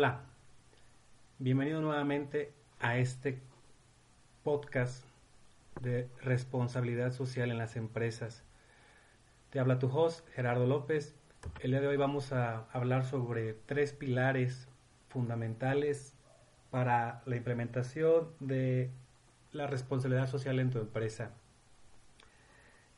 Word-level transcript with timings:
Hola, 0.00 0.22
bienvenido 1.38 1.82
nuevamente 1.82 2.54
a 2.80 2.96
este 2.96 3.38
podcast 4.42 5.04
de 5.82 6.08
responsabilidad 6.22 7.12
social 7.12 7.50
en 7.50 7.58
las 7.58 7.76
empresas. 7.76 8.42
Te 9.50 9.60
habla 9.60 9.78
tu 9.78 9.88
host 9.88 10.26
Gerardo 10.30 10.66
López. 10.66 11.14
El 11.60 11.72
día 11.72 11.82
de 11.82 11.88
hoy 11.88 11.98
vamos 11.98 12.32
a 12.32 12.64
hablar 12.72 13.04
sobre 13.04 13.52
tres 13.52 13.92
pilares 13.92 14.68
fundamentales 15.10 16.14
para 16.70 17.20
la 17.26 17.36
implementación 17.36 18.30
de 18.40 18.88
la 19.52 19.66
responsabilidad 19.66 20.28
social 20.30 20.60
en 20.60 20.70
tu 20.70 20.78
empresa. 20.78 21.32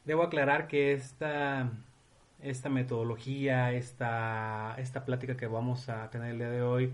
Debo 0.04 0.22
aclarar 0.22 0.68
que 0.68 0.92
esta 0.92 1.68
esta 2.42 2.68
metodología, 2.68 3.72
esta, 3.72 4.74
esta 4.78 5.04
plática 5.04 5.36
que 5.36 5.46
vamos 5.46 5.88
a 5.88 6.10
tener 6.10 6.32
el 6.32 6.38
día 6.38 6.50
de 6.50 6.62
hoy 6.62 6.92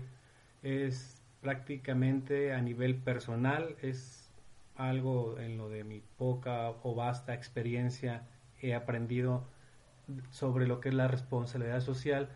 es 0.63 1.21
prácticamente 1.41 2.53
a 2.53 2.61
nivel 2.61 2.95
personal, 2.95 3.75
es 3.81 4.29
algo 4.75 5.37
en 5.39 5.57
lo 5.57 5.69
de 5.69 5.83
mi 5.83 6.01
poca 6.17 6.69
o 6.83 6.95
vasta 6.95 7.33
experiencia 7.33 8.23
he 8.61 8.73
aprendido 8.75 9.43
sobre 10.31 10.67
lo 10.67 10.79
que 10.79 10.89
es 10.89 10.95
la 10.95 11.07
responsabilidad 11.07 11.81
social 11.81 12.29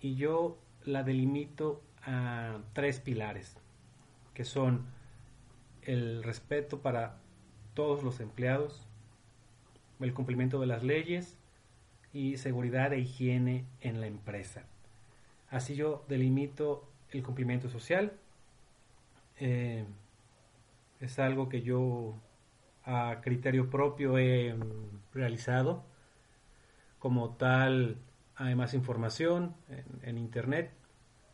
y 0.00 0.14
yo 0.14 0.58
la 0.84 1.02
delimito 1.02 1.82
a 2.04 2.58
tres 2.72 3.00
pilares, 3.00 3.56
que 4.34 4.44
son 4.44 4.86
el 5.82 6.22
respeto 6.22 6.80
para 6.80 7.16
todos 7.74 8.02
los 8.02 8.20
empleados, 8.20 8.86
el 10.00 10.14
cumplimiento 10.14 10.60
de 10.60 10.66
las 10.66 10.82
leyes 10.82 11.36
y 12.12 12.36
seguridad 12.36 12.92
e 12.92 13.00
higiene 13.00 13.64
en 13.80 14.00
la 14.00 14.06
empresa. 14.06 14.64
Así 15.48 15.74
yo 15.74 16.04
delimito 16.08 16.88
el 17.10 17.22
cumplimiento 17.22 17.68
social. 17.68 18.12
Eh, 19.38 19.84
es 21.00 21.18
algo 21.18 21.48
que 21.48 21.62
yo 21.62 22.14
a 22.84 23.20
criterio 23.22 23.70
propio 23.70 24.18
he 24.18 24.54
mm, 24.54 25.14
realizado. 25.14 25.84
Como 26.98 27.30
tal, 27.36 27.96
hay 28.36 28.54
más 28.54 28.74
información 28.74 29.54
en, 30.02 30.18
internet. 30.18 30.72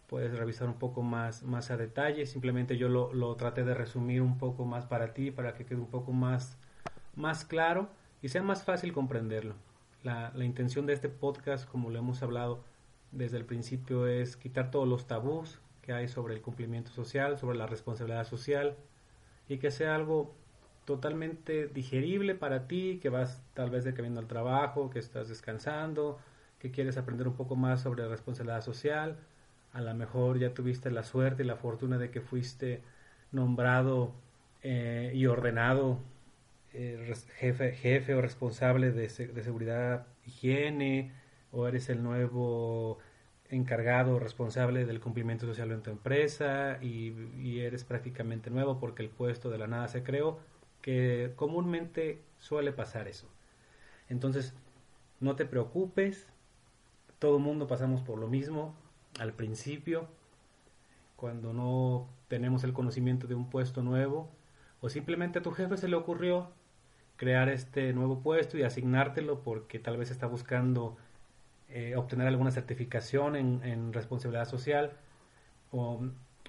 Puedes 0.07 0.39
revisar 0.39 0.69
un 0.69 0.79
poco 0.79 1.03
más, 1.03 1.43
más 1.43 1.71
a 1.71 1.77
detalle. 1.77 2.27
Simplemente 2.27 2.77
yo 2.77 2.89
lo, 2.89 3.13
lo, 3.13 3.35
traté 3.37 3.65
de 3.65 3.75
resumir 3.75 4.23
un 4.23 4.39
poco 4.39 4.65
más 4.65 4.87
para 4.87 5.13
ti, 5.13 5.31
para 5.31 5.55
que 5.55 5.67
quede 5.67 5.81
un 5.81 5.91
poco 5.91 6.13
más, 6.13 6.57
más 7.17 7.45
claro 7.45 7.89
y 8.23 8.29
sea 8.29 8.43
más 8.43 8.65
fácil 8.65 8.93
comprenderlo. 8.93 9.57
La, 10.03 10.33
intención 10.45 10.87
de 10.87 10.93
este 10.93 11.09
podcast, 11.09 11.69
como 11.69 11.91
lo 11.91 11.99
hemos 11.99 12.23
hablado 12.23 12.63
desde 13.13 13.37
el 13.39 13.45
principio, 13.45 14.07
es 14.07 14.37
quitar 14.37 14.71
todos 14.71 14.87
los 14.87 15.07
tabús 15.07 15.59
que 15.83 15.93
hay 15.93 16.09
sobre 16.09 16.35
el 16.35 16.43
cumplimiento 16.43 16.91
social, 16.91 17.39
sobre 17.39 17.59
la 17.59 17.67
responsabilidad 17.67 18.25
social 18.25 18.77
y 19.49 19.59
que 19.59 19.71
sea 19.71 19.95
algo 19.95 20.35
totalmente 20.85 21.67
digerible 21.67 22.35
para 22.35 22.69
ti, 22.69 22.99
que 23.03 23.09
vas 23.09 23.43
tal 23.55 23.71
vez 23.71 23.85
de 23.85 23.95
camino 23.95 24.21
al 24.21 24.27
trabajo, 24.27 24.91
que 24.91 24.99
estás 24.99 25.29
descansando, 25.29 26.19
que 26.59 26.71
quieres 26.71 26.97
aprender 26.97 27.27
un 27.27 27.35
poco 27.35 27.57
más 27.57 27.81
sobre 27.83 28.07
responsabilidad 28.09 28.63
social. 28.63 29.17
A 29.73 29.81
lo 29.81 29.95
mejor 29.95 30.39
ya 30.39 30.55
tuviste 30.55 30.91
la 30.91 31.03
suerte 31.03 31.43
y 31.43 31.47
la 31.47 31.57
fortuna 31.57 31.99
de 31.99 32.11
que 32.11 32.21
fuiste 32.21 32.83
nombrado 33.33 34.13
eh, 34.63 35.13
y 35.15 35.27
ordenado 35.27 35.99
eh, 36.79 37.15
jefe, 37.39 37.73
jefe 37.73 38.15
o 38.15 38.21
responsable 38.21 38.93
de, 38.93 39.09
seguridad, 39.09 40.07
higiene, 40.27 41.11
o 41.51 41.67
eres 41.67 41.89
el 41.89 42.03
nuevo 42.03 42.99
encargado 43.49 44.17
o 44.17 44.19
responsable 44.19 44.85
del 44.85 45.01
cumplimiento 45.01 45.47
social 45.47 45.73
en 45.73 45.83
tu 45.83 45.91
empresa 45.91 46.79
y, 46.83 47.61
eres 47.61 47.85
prácticamente 47.85 48.51
nuevo 48.51 48.79
porque 48.79 49.03
el 49.03 49.09
puesto 49.09 49.49
de 49.49 49.57
la 49.57 49.67
nada 49.67 49.89
se 49.89 50.03
creó, 50.03 50.39
que 50.83 51.33
comúnmente 51.37 52.21
suele 52.39 52.73
pasar 52.73 53.09
eso. 53.09 53.27
Entonces, 54.11 54.53
no 55.19 55.35
te 55.35 55.47
preocupes, 55.47 56.27
todo 57.19 57.39
mundo 57.39 57.67
pasamos 57.67 58.03
por 58.03 58.19
lo 58.19 58.29
mismo 58.29 58.75
al 59.19 59.33
principio, 59.33 60.09
cuando 61.17 61.55
no 61.55 62.07
tenemos 62.29 62.65
el 62.65 62.75
conocimiento 62.75 63.27
de 63.27 63.35
un 63.35 63.49
puesto 63.49 63.83
nuevo, 63.83 64.29
o 64.83 64.91
simplemente 64.91 65.39
a 65.39 65.43
tu 65.43 65.53
jefe 65.53 65.79
se 65.79 65.89
le 65.89 65.97
ocurrió 65.97 66.51
crear 67.17 67.49
este 67.49 67.93
nuevo 67.93 68.21
puesto 68.21 68.59
y 68.59 68.63
asignártelo 68.63 69.41
porque 69.41 69.79
tal 69.79 69.97
vez 69.97 70.11
está 70.11 70.27
buscando 70.27 70.97
eh, 71.69 71.97
obtener 71.97 72.27
alguna 72.27 72.51
certificación 72.51 73.37
en, 73.37 73.93
responsabilidad 73.93 74.47
social 74.47 74.93
o 75.73 76.01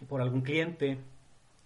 por 0.07 0.21
algún 0.21 0.41
cliente. 0.41 0.99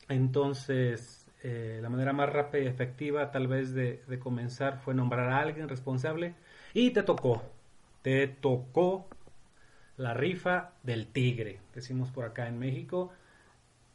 Entonces, 0.07 1.29
eh, 1.43 1.79
la 1.81 1.89
manera 1.89 2.13
más 2.13 2.31
rápida 2.31 2.63
y 2.63 2.67
efectiva 2.67 3.31
tal 3.31 3.47
vez 3.47 3.73
de, 3.73 4.03
de 4.07 4.19
comenzar 4.19 4.79
fue 4.79 4.93
nombrar 4.93 5.29
a 5.29 5.39
alguien 5.39 5.67
responsable 5.67 6.35
y 6.73 6.91
te 6.91 7.03
tocó, 7.03 7.43
te 8.01 8.27
tocó 8.27 9.07
la 9.97 10.13
rifa 10.13 10.71
del 10.83 11.07
tigre, 11.07 11.59
decimos 11.75 12.09
por 12.09 12.25
acá 12.25 12.47
en 12.47 12.57
México. 12.57 13.11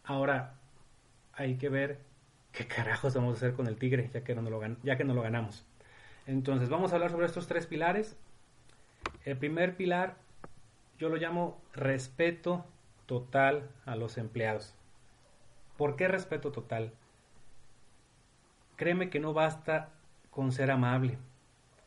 Ahora 0.04 0.54
hay 1.32 1.56
que 1.56 1.68
ver 1.68 2.00
¿qué 2.56 2.66
carajos 2.66 3.14
vamos 3.14 3.34
a 3.34 3.36
hacer 3.36 3.52
con 3.54 3.66
el 3.66 3.76
Tigre 3.76 4.08
ya 4.12 4.24
que 4.24 4.34
no 4.34 4.42
lo, 4.42 4.60
ya 4.82 4.96
que 4.96 5.04
no 5.04 5.14
lo 5.14 5.22
ganamos? 5.22 5.64
Entonces, 6.26 6.68
vamos 6.68 6.90
a 6.90 6.96
hablar 6.96 7.10
sobre 7.10 7.26
estos 7.26 7.46
tres 7.46 7.66
pilares. 7.66 8.16
El 9.24 9.36
primer 9.36 9.76
pilar 9.76 10.16
yo 10.98 11.08
lo 11.08 11.16
llamo 11.16 11.60
respeto 11.72 12.64
total 13.06 13.68
a 13.84 13.94
los 13.94 14.18
empleados. 14.18 14.74
¿Por 15.76 15.96
qué 15.96 16.08
respeto 16.08 16.50
total? 16.50 16.92
Créeme 18.76 19.10
que 19.10 19.20
no 19.20 19.32
basta 19.32 19.90
con 20.30 20.52
ser 20.52 20.70
amable 20.70 21.18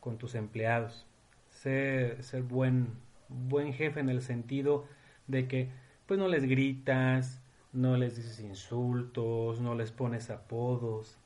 con 0.00 0.16
tus 0.16 0.34
empleados, 0.34 1.06
ser, 1.50 2.22
ser 2.22 2.42
buen, 2.42 2.88
buen 3.28 3.72
jefe 3.74 4.00
en 4.00 4.08
el 4.08 4.22
sentido 4.22 4.86
de 5.26 5.46
que 5.46 5.68
pues 6.06 6.18
no 6.18 6.26
les 6.26 6.44
gritas, 6.44 7.40
no 7.72 7.96
les 7.96 8.16
dices 8.16 8.40
insultos, 8.40 9.60
no 9.60 9.74
les 9.74 9.92
pones 9.92 10.30
apodos. 10.30 11.18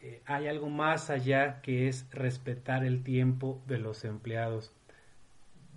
Eh, 0.00 0.22
hay 0.26 0.48
algo 0.48 0.68
más 0.68 1.10
allá 1.10 1.60
que 1.62 1.88
es 1.88 2.06
respetar 2.10 2.84
el 2.84 3.02
tiempo 3.02 3.62
de 3.66 3.78
los 3.78 4.04
empleados. 4.04 4.72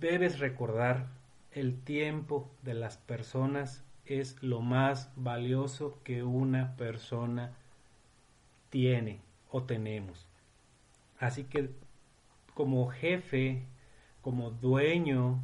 Debes 0.00 0.38
recordar, 0.38 1.06
el 1.52 1.80
tiempo 1.80 2.50
de 2.62 2.74
las 2.74 2.98
personas 2.98 3.82
es 4.04 4.42
lo 4.42 4.60
más 4.60 5.10
valioso 5.16 5.98
que 6.04 6.22
una 6.22 6.76
persona 6.76 7.52
tiene 8.70 9.20
o 9.50 9.62
tenemos. 9.62 10.26
Así 11.18 11.44
que 11.44 11.70
como 12.54 12.88
jefe, 12.88 13.62
como 14.20 14.50
dueño 14.50 15.40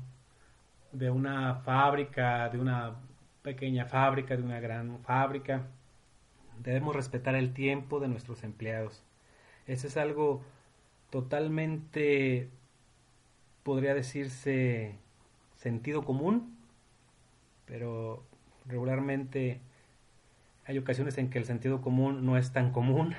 de 0.93 1.11
una 1.11 1.55
fábrica, 1.57 2.49
de 2.51 2.59
una 2.59 2.97
pequeña 3.43 3.87
fábrica, 3.87 4.37
de 4.37 4.43
una 4.43 4.61
gran 4.61 5.01
fábrica. 5.01 5.67
Debemos 6.63 6.95
respetar 6.95 7.35
el 7.35 7.53
tiempo 7.53 8.01
de 8.01 8.09
nuestros 8.09 8.45
empleados. 8.45 9.03
Eso 9.67 9.87
es 9.87 9.97
algo 9.97 10.43
totalmente, 11.11 12.49
podría 13.63 13.95
decirse, 13.95 14.97
sentido 15.57 16.05
común, 16.05 16.57
pero 17.67 18.25
regularmente 18.67 19.61
hay 20.65 20.79
ocasiones 20.79 21.19
en 21.19 21.31
que 21.31 21.39
el 21.39 21.45
sentido 21.45 21.81
común 21.81 22.25
no 22.25 22.37
es 22.39 22.53
tan 22.53 22.73
común, 22.73 23.15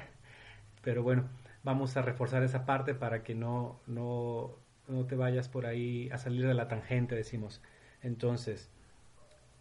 pero 0.82 1.04
bueno, 1.04 1.30
vamos 1.64 1.96
a 1.98 2.02
reforzar 2.02 2.44
esa 2.44 2.66
parte 2.66 2.94
para 2.94 3.24
que 3.24 3.36
no, 3.36 3.80
no, 3.88 4.52
no 4.88 5.06
te 5.06 5.16
vayas 5.16 5.50
por 5.50 5.66
ahí 5.66 6.10
a 6.12 6.18
salir 6.18 6.46
de 6.48 6.54
la 6.54 6.68
tangente, 6.68 7.16
decimos. 7.16 7.62
Entonces, 8.02 8.70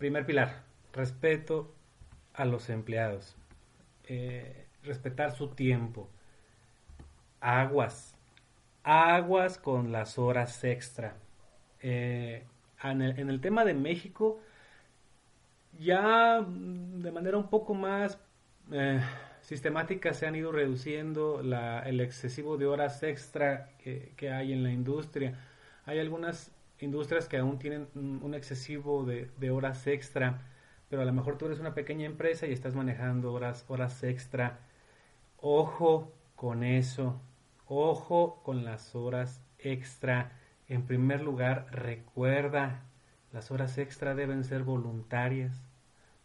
Primer 0.03 0.27
pilar, 0.27 0.65
respeto 0.93 1.73
a 2.35 2.45
los 2.45 2.71
empleados. 2.71 3.37
Eh, 4.09 4.67
respetar 4.83 5.31
su 5.31 5.51
tiempo. 5.51 6.11
Aguas. 7.41 8.17
Aguas 8.83 9.59
con 9.59 9.93
las 9.93 10.19
horas 10.19 10.65
extra. 10.65 11.15
Eh, 11.81 12.43
en, 12.83 13.01
el, 13.01 13.41
tema 13.41 13.65
de 13.65 13.75
México, 13.75 14.41
ya 15.79 16.43
de 16.43 17.13
manera 17.13 17.37
un 17.37 17.49
poco 17.49 17.73
más 17.73 18.19
eh, 18.73 19.01
sistemática 19.41 20.15
se 20.15 20.27
han 20.27 20.35
ido 20.35 20.51
reduciendo 20.51 21.43
el 21.85 22.01
excesivo 22.01 22.57
de 22.57 22.67
horas 22.67 23.05
extra 23.05 23.69
que, 23.79 24.15
que 24.17 24.33
hay 24.33 24.53
en 24.53 24.65
la 24.65 24.73
industria. 24.73 25.39
Hay 25.87 26.01
algunas 26.01 26.51
industrias 26.82 27.29
que 27.29 27.38
aún 27.38 27.58
tienen 27.58 27.88
un 27.94 28.34
excesivo 28.34 29.05
de, 29.05 29.50
horas 29.50 29.87
extra, 29.87 30.43
pero 30.90 31.02
a 31.02 31.05
lo 31.05 31.12
mejor 31.12 31.38
tú 31.38 31.46
eres 31.46 31.61
una 31.61 31.75
pequeña 31.75 32.06
empresa 32.06 32.46
y 32.46 32.52
estás 32.52 32.75
manejando 32.75 33.32
horas, 33.32 33.64
horas 33.69 34.02
extra. 34.02 34.58
Ojo 35.38 36.12
con 36.37 36.64
eso, 36.64 37.20
ojo 37.67 38.43
con 38.43 38.64
las 38.64 38.94
horas 38.94 39.40
extra. 39.58 40.32
En 40.69 40.84
primer 40.84 41.23
lugar, 41.23 41.69
recuerda, 41.70 42.82
las 43.32 43.50
horas 43.50 43.79
extra 43.79 44.14
deben 44.14 44.44
ser 44.44 44.64
voluntarias, 44.64 45.62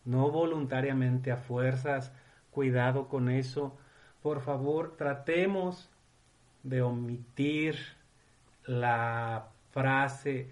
no 0.05 0.31
voluntariamente 0.31 1.31
a 1.31 1.37
fuerzas. 1.37 2.11
Cuidado 2.51 3.07
con 3.07 3.29
eso. 3.29 3.77
Por 4.23 4.41
favor, 4.41 4.97
tratemos 4.97 5.91
de 6.63 6.81
omitir 6.81 7.77
la 8.65 9.51
frase 9.77 10.49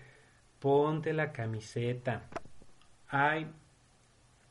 ponte 0.60 1.12
la 1.12 1.32
camiseta. 1.32 2.28
Hay 3.08 3.48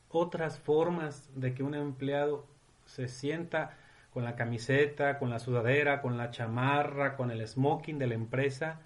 otras 0.09 0.59
formas 0.59 1.29
de 1.33 1.53
que 1.53 1.63
un 1.63 1.75
empleado 1.75 2.45
se 2.83 3.07
sienta 3.07 3.77
con 4.11 4.25
la 4.25 4.35
camiseta, 4.35 5.17
con 5.17 5.29
la 5.29 5.39
sudadera, 5.39 6.01
con 6.01 6.17
la 6.17 6.29
chamarra, 6.29 7.15
con 7.15 7.31
el 7.31 7.47
smoking 7.47 7.97
de 7.99 8.07
la 8.07 8.15
empresa, 8.15 8.81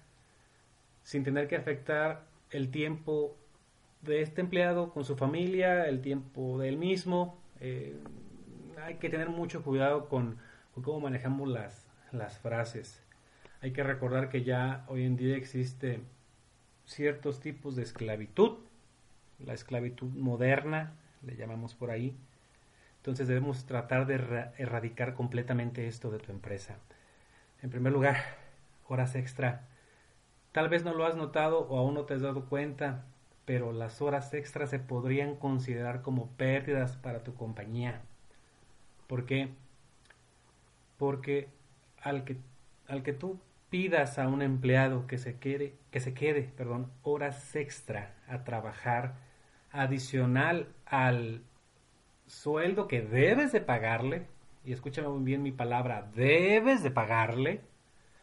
sin 1.02 1.24
tener 1.24 1.48
que 1.48 1.56
afectar 1.56 2.22
el 2.50 2.70
tiempo 2.70 3.36
de 4.02 4.22
este 4.22 4.42
empleado 4.42 4.92
con 4.92 5.04
su 5.04 5.16
familia, 5.16 5.88
el 5.88 6.02
tiempo 6.02 6.56
de 6.58 6.68
él 6.68 6.76
mismo. 6.76 7.36
Eh, 7.58 7.96
hay 8.84 8.94
que 8.96 9.10
tener 9.10 9.28
mucho 9.28 9.64
cuidado 9.64 10.08
con, 10.08 10.38
cómo 10.82 11.00
manejamos 11.00 11.48
las, 11.48 11.88
las 12.12 12.38
frases. 12.38 13.02
Hay 13.62 13.72
que 13.72 13.82
recordar 13.82 14.30
que 14.30 14.42
ya 14.42 14.84
hoy 14.88 15.04
en 15.04 15.16
día 15.16 15.36
existe 15.36 16.00
ciertos 16.86 17.40
tipos 17.40 17.76
de 17.76 17.82
esclavitud, 17.82 18.58
la 19.38 19.52
esclavitud 19.52 20.08
moderna, 20.08 20.94
le 21.22 21.36
llamamos 21.36 21.74
por 21.74 21.90
ahí, 21.90 22.16
entonces 22.96 23.28
debemos 23.28 23.66
tratar 23.66 24.06
de 24.06 24.14
erradicar 24.56 25.12
completamente 25.14 25.86
esto 25.88 26.10
de 26.10 26.18
tu 26.18 26.32
empresa. 26.32 26.78
En 27.62 27.68
primer 27.68 27.92
lugar, 27.92 28.16
horas 28.88 29.14
extra. 29.14 29.68
Tal 30.52 30.70
vez 30.70 30.82
no 30.82 30.94
lo 30.94 31.04
has 31.04 31.14
notado 31.14 31.60
o 31.68 31.78
aún 31.78 31.94
no 31.94 32.04
te 32.04 32.14
has 32.14 32.22
dado 32.22 32.46
cuenta, 32.46 33.04
pero 33.44 33.72
las 33.72 34.00
horas 34.00 34.32
extras 34.32 34.70
se 34.70 34.78
podrían 34.78 35.36
considerar 35.36 36.00
como 36.00 36.28
pérdidas 36.30 36.96
para 36.96 37.22
tu 37.22 37.34
compañía. 37.34 38.00
¿Por 39.06 39.26
qué? 39.26 39.50
Porque 40.96 41.48
al 42.00 42.24
que, 42.24 42.38
al 42.88 43.02
que 43.02 43.12
tú 43.12 43.38
pidas 43.70 44.18
a 44.18 44.28
un 44.28 44.42
empleado 44.42 45.06
que 45.06 45.16
se 45.16 45.38
quede, 45.38 45.74
que 45.90 46.00
se 46.00 46.12
quede 46.12 46.42
perdón, 46.42 46.90
horas 47.02 47.54
extra 47.56 48.14
a 48.28 48.44
trabajar 48.44 49.14
adicional 49.70 50.68
al 50.84 51.42
sueldo 52.26 52.88
que 52.88 53.00
debes 53.00 53.52
de 53.52 53.60
pagarle, 53.60 54.26
y 54.64 54.72
escúchame 54.72 55.08
muy 55.08 55.24
bien 55.24 55.42
mi 55.42 55.52
palabra, 55.52 56.10
debes 56.14 56.82
de 56.82 56.90
pagarle, 56.90 57.60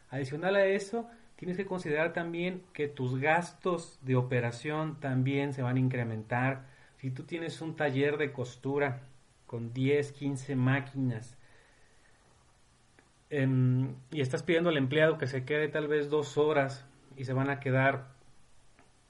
adicional 0.09 0.55
a 0.55 0.65
eso, 0.65 1.09
tienes 1.35 1.57
que 1.57 1.65
considerar 1.65 2.13
también 2.13 2.63
que 2.73 2.87
tus 2.87 3.19
gastos 3.19 3.99
de 4.01 4.15
operación 4.15 4.99
también 4.99 5.53
se 5.53 5.61
van 5.61 5.77
a 5.77 5.79
incrementar. 5.79 6.65
Si 6.97 7.11
tú 7.11 7.23
tienes 7.23 7.61
un 7.61 7.75
taller 7.75 8.17
de 8.17 8.31
costura 8.31 9.01
con 9.45 9.73
10, 9.73 10.11
15 10.11 10.55
máquinas 10.55 11.37
em, 13.29 13.95
y 14.11 14.21
estás 14.21 14.43
pidiendo 14.43 14.69
al 14.69 14.77
empleado 14.77 15.17
que 15.17 15.27
se 15.27 15.45
quede 15.45 15.67
tal 15.67 15.87
vez 15.87 16.09
dos 16.09 16.37
horas 16.37 16.85
y 17.15 17.25
se 17.25 17.33
van 17.33 17.49
a 17.49 17.59
quedar, 17.59 18.07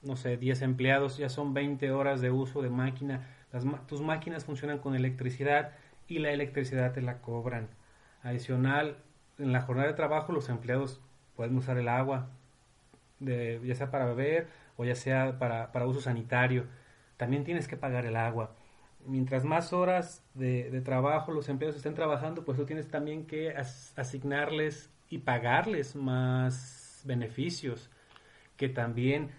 no 0.02 0.16
sé, 0.16 0.36
10 0.36 0.62
empleados, 0.62 1.18
ya 1.18 1.28
son 1.28 1.54
20 1.54 1.90
horas 1.92 2.20
de 2.20 2.30
uso 2.30 2.62
de 2.62 2.70
máquina 2.70 3.26
tus 3.86 4.00
máquinas 4.00 4.44
funcionan 4.44 4.78
con 4.78 4.94
electricidad 4.94 5.72
y 6.06 6.18
la 6.18 6.30
electricidad 6.32 6.92
te 6.92 7.02
la 7.02 7.20
cobran. 7.20 7.68
Adicional, 8.22 8.96
en 9.38 9.52
la 9.52 9.62
jornada 9.62 9.88
de 9.88 9.94
trabajo 9.94 10.32
los 10.32 10.48
empleados 10.48 11.00
pueden 11.36 11.56
usar 11.56 11.78
el 11.78 11.88
agua, 11.88 12.28
de, 13.20 13.60
ya 13.64 13.74
sea 13.74 13.90
para 13.90 14.06
beber 14.06 14.48
o 14.76 14.84
ya 14.84 14.94
sea 14.94 15.38
para, 15.38 15.72
para 15.72 15.86
uso 15.86 16.00
sanitario. 16.00 16.66
También 17.16 17.44
tienes 17.44 17.68
que 17.68 17.76
pagar 17.76 18.06
el 18.06 18.16
agua. 18.16 18.54
Mientras 19.08 19.42
más 19.42 19.72
horas 19.72 20.22
de, 20.34 20.82
trabajo 20.84 21.32
los 21.32 21.48
empleados 21.48 21.76
estén 21.76 21.94
trabajando, 21.94 22.44
pues 22.44 22.58
tú 22.58 22.66
tienes 22.66 22.88
también 22.88 23.26
que 23.26 23.54
asignarles 23.96 24.90
y 25.08 25.18
pagarles 25.18 25.96
más 25.96 27.02
beneficios 27.06 27.90
que 28.58 28.68
también 28.68 29.30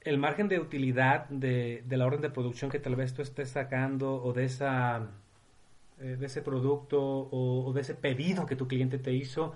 el 0.00 0.18
margen 0.18 0.48
de 0.48 0.58
utilidad 0.58 1.28
de, 1.28 1.84
la 1.88 2.06
orden 2.06 2.22
de 2.22 2.30
producción 2.30 2.72
que 2.72 2.80
tal 2.80 2.96
vez 2.96 3.14
tú 3.14 3.22
estés 3.22 3.50
sacando 3.50 4.20
o 4.20 4.32
de 4.32 4.44
esa 4.44 5.10
eh, 6.00 6.16
de 6.18 6.26
ese 6.26 6.42
producto 6.42 6.98
o, 7.30 7.72
de 7.72 7.82
ese 7.82 7.94
pedido 7.94 8.46
que 8.46 8.56
tu 8.56 8.66
cliente 8.66 8.98
te 8.98 9.12
hizo, 9.12 9.54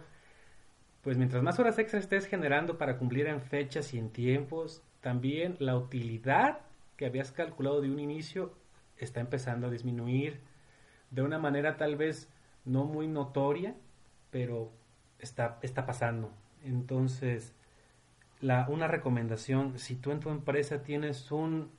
pues 1.02 1.16
mientras 1.16 1.42
más 1.42 1.58
horas 1.58 1.78
extra 1.80 1.98
estés 1.98 2.26
generando 2.26 2.78
para 2.78 2.96
cumplir 2.96 3.26
en 3.26 3.40
fechas 3.40 3.92
y 3.92 3.98
en 3.98 4.10
tiempos, 4.10 4.82
también 5.00 5.56
la 5.58 5.76
utilidad 5.76 6.60
que 6.96 7.06
habías 7.06 7.32
calculado 7.32 7.80
de 7.80 7.90
un 7.90 7.98
inicio 7.98 8.52
está 8.98 9.20
empezando 9.20 9.66
a 9.66 9.70
disminuir 9.70 10.40
de 11.10 11.22
una 11.22 11.38
manera 11.38 11.76
tal 11.76 11.96
vez 11.96 12.28
no 12.64 12.84
muy 12.84 13.08
notoria, 13.08 13.74
pero 14.30 14.72
está, 15.18 15.58
está 15.62 15.86
pasando. 15.86 16.32
Entonces, 16.64 17.54
una 18.40 18.88
recomendación, 18.88 19.78
si 19.78 19.96
tú 19.96 20.10
en 20.10 20.20
tu 20.20 20.30
empresa 20.30 20.82
tienes 20.82 21.30
un 21.30 21.70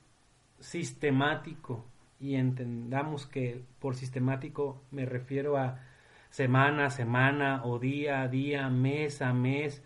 sistemático, 0.59 1.85
y 2.19 2.35
entendamos 2.35 3.25
que 3.25 3.63
por 3.79 3.95
sistemático 3.95 4.81
me 4.91 5.05
refiero 5.05 5.57
a 5.57 5.79
semana 6.29 6.87
a 6.87 6.89
semana 6.89 7.61
o 7.65 7.79
día 7.79 8.21
a 8.21 8.27
día, 8.27 8.69
mes 8.69 9.21
a 9.21 9.33
mes, 9.33 9.83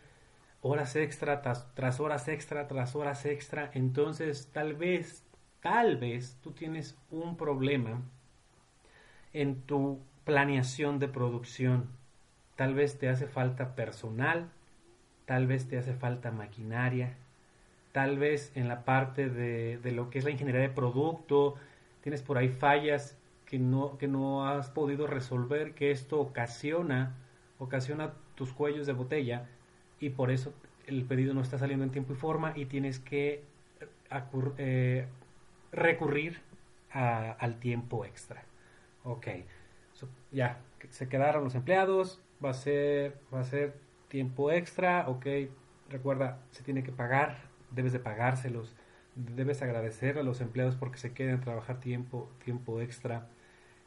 horas 0.61 0.95
extra 0.95 1.41
tras, 1.41 1.99
horas 1.99 2.27
extra 2.27 2.67
tras 2.67 2.95
horas 2.95 3.25
extra, 3.25 3.71
entonces 3.73 4.49
tal 4.51 4.73
vez, 4.75 5.23
tal 5.61 5.97
vez 5.97 6.37
tú 6.41 6.51
tienes 6.51 6.97
un 7.11 7.37
problema 7.37 8.01
en 9.33 9.61
tu 9.61 9.99
planeación 10.25 10.99
de 10.99 11.07
producción. 11.07 11.87
Tal 12.55 12.73
vez 12.73 12.97
te 12.97 13.09
hace 13.09 13.27
falta 13.27 13.75
personal, 13.75 14.49
tal 15.25 15.47
vez 15.47 15.67
te 15.67 15.77
hace 15.77 15.93
falta 15.93 16.31
maquinaria, 16.31 17.15
tal 17.91 18.17
vez 18.17 18.51
en 18.55 18.67
la 18.67 18.83
parte 18.85 19.29
de, 19.29 19.77
de, 19.77 19.91
lo 19.91 20.09
que 20.09 20.19
es 20.19 20.25
la 20.25 20.31
ingeniería 20.31 20.61
de 20.61 20.69
producto, 20.69 21.55
tienes 22.01 22.21
por 22.21 22.37
ahí 22.37 22.49
fallas 22.49 23.17
que 23.45 23.59
no, 23.59 23.97
que 23.97 24.07
no 24.07 24.47
has 24.47 24.69
podido 24.69 25.07
resolver, 25.07 25.73
que 25.73 25.91
esto 25.91 26.19
ocasiona, 26.19 27.15
ocasiona 27.57 28.13
tus 28.35 28.53
cuellos 28.53 28.85
de 28.85 28.93
botella 28.93 29.47
y 29.99 30.09
por 30.09 30.31
eso 30.31 30.53
el 30.85 31.03
pedido 31.05 31.33
no 31.33 31.41
está 31.41 31.57
saliendo 31.57 31.83
en 31.83 31.91
tiempo 31.91 32.13
y 32.13 32.15
forma 32.15 32.53
y 32.55 32.65
tienes 32.65 32.99
que 32.99 33.43
eh, 34.57 35.07
recurrir 35.71 36.41
al 36.91 37.59
tiempo 37.59 38.05
extra. 38.05 38.43
Ok, 39.03 39.27
ya, 40.31 40.59
se 40.89 41.07
quedaron 41.07 41.43
los 41.43 41.55
empleados, 41.55 42.21
va 42.43 42.51
a 42.51 42.53
ser, 42.53 43.19
va 43.33 43.41
a 43.41 43.43
ser 43.43 43.75
tiempo 44.07 44.51
extra, 44.51 45.07
ok, 45.07 45.25
recuerda, 45.89 46.39
se 46.51 46.63
tiene 46.63 46.83
que 46.83 46.91
pagar, 46.91 47.37
debes 47.71 47.93
de 47.93 47.99
pagárselos, 47.99 48.75
debes 49.15 49.61
agradecer 49.61 50.17
a 50.17 50.23
los 50.23 50.41
empleados 50.41 50.75
porque 50.75 50.97
se 50.97 51.13
queden 51.13 51.35
a 51.35 51.41
trabajar 51.41 51.79
tiempo, 51.79 52.29
tiempo 52.43 52.81
extra. 52.81 53.27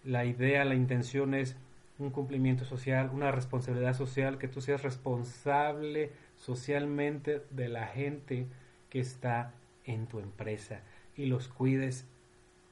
La 0.04 0.24
idea, 0.24 0.64
la 0.64 0.74
intención 0.74 1.34
es 1.34 1.56
un 1.98 2.10
cumplimiento 2.10 2.64
social, 2.64 3.10
una 3.12 3.30
responsabilidad 3.30 3.94
social, 3.94 4.38
que 4.38 4.48
tú 4.48 4.60
seas 4.60 4.82
responsable 4.82 6.10
socialmente 6.36 7.42
de 7.50 7.68
la 7.68 7.86
gente 7.86 8.46
que 8.90 9.00
está 9.00 9.54
en 9.84 10.06
tu 10.06 10.18
empresa 10.18 10.82
y 11.16 11.26
los 11.26 11.48
cuides 11.48 12.06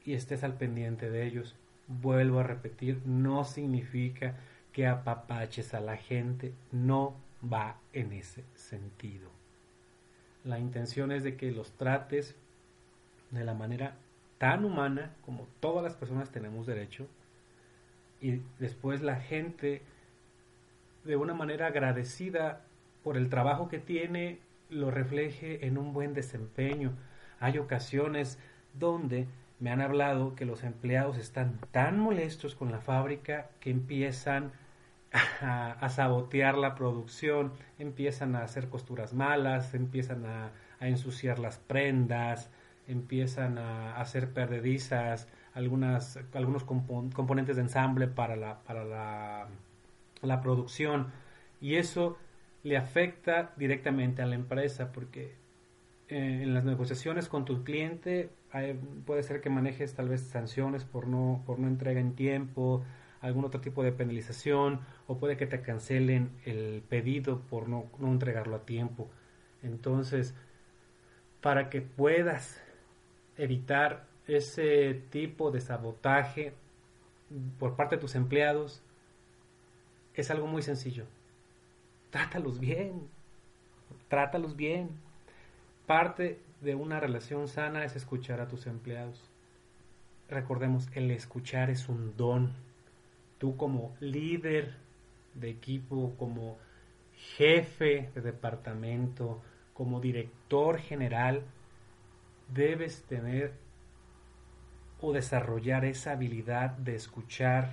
y 0.05 0.13
estés 0.13 0.43
al 0.43 0.55
pendiente 0.55 1.09
de 1.09 1.25
ellos. 1.25 1.55
Vuelvo 1.87 2.39
a 2.39 2.43
repetir, 2.43 3.01
no 3.05 3.43
significa 3.43 4.35
que 4.71 4.87
apapaches 4.87 5.73
a 5.73 5.81
la 5.81 5.97
gente, 5.97 6.53
no 6.71 7.15
va 7.51 7.77
en 7.93 8.13
ese 8.13 8.43
sentido. 8.55 9.29
La 10.43 10.59
intención 10.59 11.11
es 11.11 11.23
de 11.23 11.35
que 11.35 11.51
los 11.51 11.71
trates 11.73 12.35
de 13.31 13.43
la 13.43 13.53
manera 13.53 13.95
tan 14.37 14.65
humana 14.65 15.13
como 15.23 15.47
todas 15.59 15.83
las 15.83 15.95
personas 15.95 16.31
tenemos 16.31 16.65
derecho 16.65 17.07
y 18.21 18.41
después 18.59 19.01
la 19.01 19.17
gente 19.17 19.81
de 21.03 21.15
una 21.15 21.33
manera 21.33 21.67
agradecida 21.67 22.61
por 23.03 23.17
el 23.17 23.29
trabajo 23.29 23.67
que 23.67 23.79
tiene 23.79 24.39
lo 24.69 24.89
refleje 24.89 25.65
en 25.65 25.77
un 25.77 25.93
buen 25.93 26.13
desempeño. 26.13 26.93
Hay 27.41 27.57
ocasiones 27.57 28.39
donde 28.73 29.27
me 29.59 29.71
han 29.71 29.81
hablado 29.81 30.35
que 30.35 30.45
los 30.45 30.63
empleados 30.63 31.17
están 31.17 31.59
tan 31.71 31.99
molestos 31.99 32.55
con 32.55 32.71
la 32.71 32.79
fábrica 32.79 33.49
que 33.59 33.71
empiezan 33.71 34.51
a, 35.41 35.89
sabotear 35.89 36.57
la 36.57 36.75
producción, 36.75 37.51
empiezan 37.79 38.35
a 38.35 38.43
hacer 38.43 38.69
costuras 38.69 39.13
malas, 39.13 39.73
empiezan 39.73 40.25
a, 40.25 40.51
ensuciar 40.79 41.37
las 41.37 41.57
prendas, 41.57 42.49
empiezan 42.87 43.57
a, 43.57 43.97
hacer 43.97 44.33
perdedizas, 44.33 45.27
algunos 45.53 46.63
componentes 46.63 47.55
de 47.55 47.63
ensamble 47.63 48.07
para 48.07 48.35
la, 48.35 49.47
producción. 50.41 51.11
Y 51.59 51.75
eso 51.75 52.17
le 52.63 52.77
afecta 52.77 53.51
directamente 53.57 54.21
a 54.21 54.27
la 54.27 54.35
empresa 54.35 54.91
porque 54.91 55.40
en 56.11 56.53
las 56.53 56.65
negociaciones 56.65 57.29
con 57.29 57.45
tu 57.45 57.63
cliente 57.63 58.29
puede 59.05 59.23
ser 59.23 59.39
que 59.39 59.49
manejes 59.49 59.93
tal 59.93 60.09
vez 60.09 60.21
sanciones 60.21 60.83
por 60.83 61.07
no, 61.07 61.41
por 61.45 61.57
no 61.57 61.67
entrega 61.67 62.01
en 62.01 62.15
tiempo, 62.15 62.83
algún 63.21 63.45
otro 63.45 63.61
tipo 63.61 63.81
de 63.81 63.93
penalización, 63.93 64.81
o 65.07 65.17
puede 65.17 65.37
que 65.37 65.47
te 65.47 65.61
cancelen 65.61 66.31
el 66.43 66.83
pedido 66.89 67.39
por 67.41 67.69
no, 67.69 67.85
no 67.97 68.11
entregarlo 68.11 68.57
a 68.57 68.65
tiempo. 68.65 69.09
Entonces, 69.63 70.35
para 71.39 71.69
que 71.69 71.81
puedas 71.81 72.61
evitar 73.37 74.05
ese 74.27 74.93
tipo 75.11 75.49
de 75.51 75.61
sabotaje 75.61 76.53
por 77.57 77.77
parte 77.77 77.95
de 77.95 78.01
tus 78.01 78.15
empleados, 78.15 78.83
es 80.13 80.29
algo 80.29 80.47
muy 80.47 80.61
sencillo. 80.61 81.05
Trátalos 82.09 82.59
bien. 82.59 83.07
Trátalos 84.09 84.57
bien. 84.57 84.89
Parte 85.85 86.39
de 86.61 86.75
una 86.75 86.99
relación 86.99 87.47
sana 87.47 87.83
es 87.83 87.95
escuchar 87.95 88.39
a 88.39 88.47
tus 88.47 88.67
empleados. 88.67 89.29
Recordemos, 90.29 90.87
el 90.93 91.11
escuchar 91.11 91.69
es 91.69 91.89
un 91.89 92.15
don. 92.15 92.53
Tú 93.37 93.57
como 93.57 93.95
líder 93.99 94.75
de 95.33 95.49
equipo, 95.49 96.13
como 96.17 96.57
jefe 97.35 98.09
de 98.13 98.21
departamento, 98.21 99.41
como 99.73 99.99
director 99.99 100.77
general, 100.77 101.43
debes 102.53 103.03
tener 103.03 103.53
o 104.99 105.11
desarrollar 105.11 105.83
esa 105.85 106.11
habilidad 106.11 106.71
de 106.71 106.95
escuchar 106.95 107.71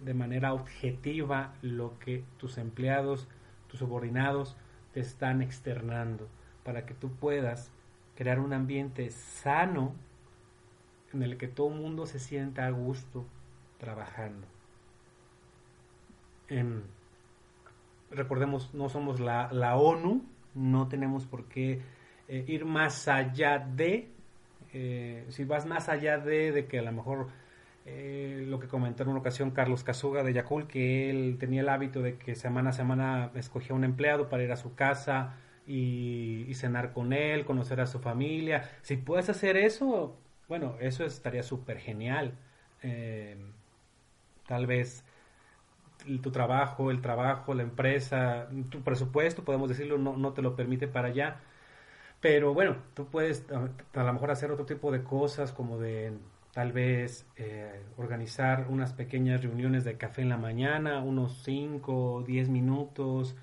de 0.00 0.14
manera 0.14 0.54
objetiva 0.54 1.54
lo 1.60 1.98
que 1.98 2.24
tus 2.38 2.56
empleados, 2.56 3.28
tus 3.68 3.80
subordinados 3.80 4.56
te 4.92 5.00
están 5.00 5.42
externando 5.42 6.28
para 6.64 6.86
que 6.86 6.94
tú 6.94 7.10
puedas 7.12 7.70
crear 8.16 8.40
un 8.40 8.52
ambiente 8.52 9.10
sano 9.10 9.94
en 11.12 11.22
el 11.22 11.36
que 11.36 11.48
todo 11.48 11.68
el 11.68 11.80
mundo 11.80 12.06
se 12.06 12.18
sienta 12.18 12.66
a 12.66 12.70
gusto 12.70 13.24
trabajando. 13.78 14.46
Em, 16.48 16.82
recordemos, 18.10 18.74
no 18.74 18.88
somos 18.88 19.20
la, 19.20 19.52
la, 19.52 19.76
ONU, 19.76 20.24
no 20.54 20.88
tenemos 20.88 21.26
por 21.26 21.44
qué 21.46 21.82
eh, 22.28 22.44
ir 22.48 22.64
más 22.64 23.08
allá 23.08 23.58
de, 23.58 24.10
eh, 24.72 25.24
si 25.28 25.44
vas 25.44 25.66
más 25.66 25.88
allá 25.88 26.18
de, 26.18 26.52
de 26.52 26.66
que 26.66 26.78
a 26.78 26.82
lo 26.82 26.92
mejor 26.92 27.28
eh, 27.86 28.44
lo 28.48 28.58
que 28.60 28.66
comentó 28.66 29.02
en 29.02 29.10
una 29.10 29.20
ocasión 29.20 29.50
Carlos 29.50 29.84
Casuga 29.84 30.22
de 30.22 30.32
Yacul, 30.32 30.66
que 30.66 31.10
él 31.10 31.36
tenía 31.38 31.60
el 31.60 31.68
hábito 31.68 32.02
de 32.02 32.16
que 32.16 32.34
semana 32.34 32.70
a 32.70 32.72
semana 32.72 33.30
escogía 33.34 33.74
un 33.74 33.84
empleado 33.84 34.28
para 34.28 34.42
ir 34.42 34.52
a 34.52 34.56
su 34.56 34.74
casa 34.74 35.36
y, 35.66 36.52
cenar 36.54 36.92
con 36.92 37.12
él, 37.12 37.44
conocer 37.44 37.80
a 37.80 37.86
su 37.86 37.98
familia. 37.98 38.70
Si 38.82 38.96
puedes 38.96 39.28
hacer 39.28 39.56
eso, 39.56 40.16
bueno, 40.48 40.76
eso 40.80 41.04
estaría 41.04 41.42
súper 41.42 41.78
genial. 41.78 42.34
Eh, 42.82 43.36
tal 44.46 44.66
vez 44.66 45.04
tu 46.22 46.30
trabajo, 46.30 46.90
el 46.90 47.00
trabajo, 47.00 47.54
la 47.54 47.62
empresa, 47.62 48.48
tu 48.68 48.82
presupuesto, 48.82 49.44
podemos 49.44 49.68
decirlo, 49.68 49.98
no, 49.98 50.32
te 50.32 50.42
lo 50.42 50.54
permite 50.56 50.88
para 50.88 51.08
allá. 51.08 51.40
Pero 52.20 52.54
bueno, 52.54 52.76
tú 52.94 53.06
puedes 53.06 53.46
a, 53.50 54.02
lo 54.04 54.12
mejor 54.12 54.30
hacer 54.30 54.50
otro 54.50 54.66
tipo 54.66 54.92
de 54.92 55.02
cosas 55.02 55.52
como 55.52 55.78
de 55.78 56.12
tal 56.52 56.72
vez 56.72 57.26
eh, 57.36 57.82
organizar 57.96 58.66
unas 58.70 58.92
pequeñas 58.92 59.42
reuniones 59.42 59.84
de 59.84 59.96
café 59.96 60.22
en 60.22 60.28
la 60.28 60.36
mañana, 60.36 61.02
unos 61.02 61.42
5 61.44 62.14
o 62.14 62.22
10 62.22 62.48
minutos, 62.48 63.36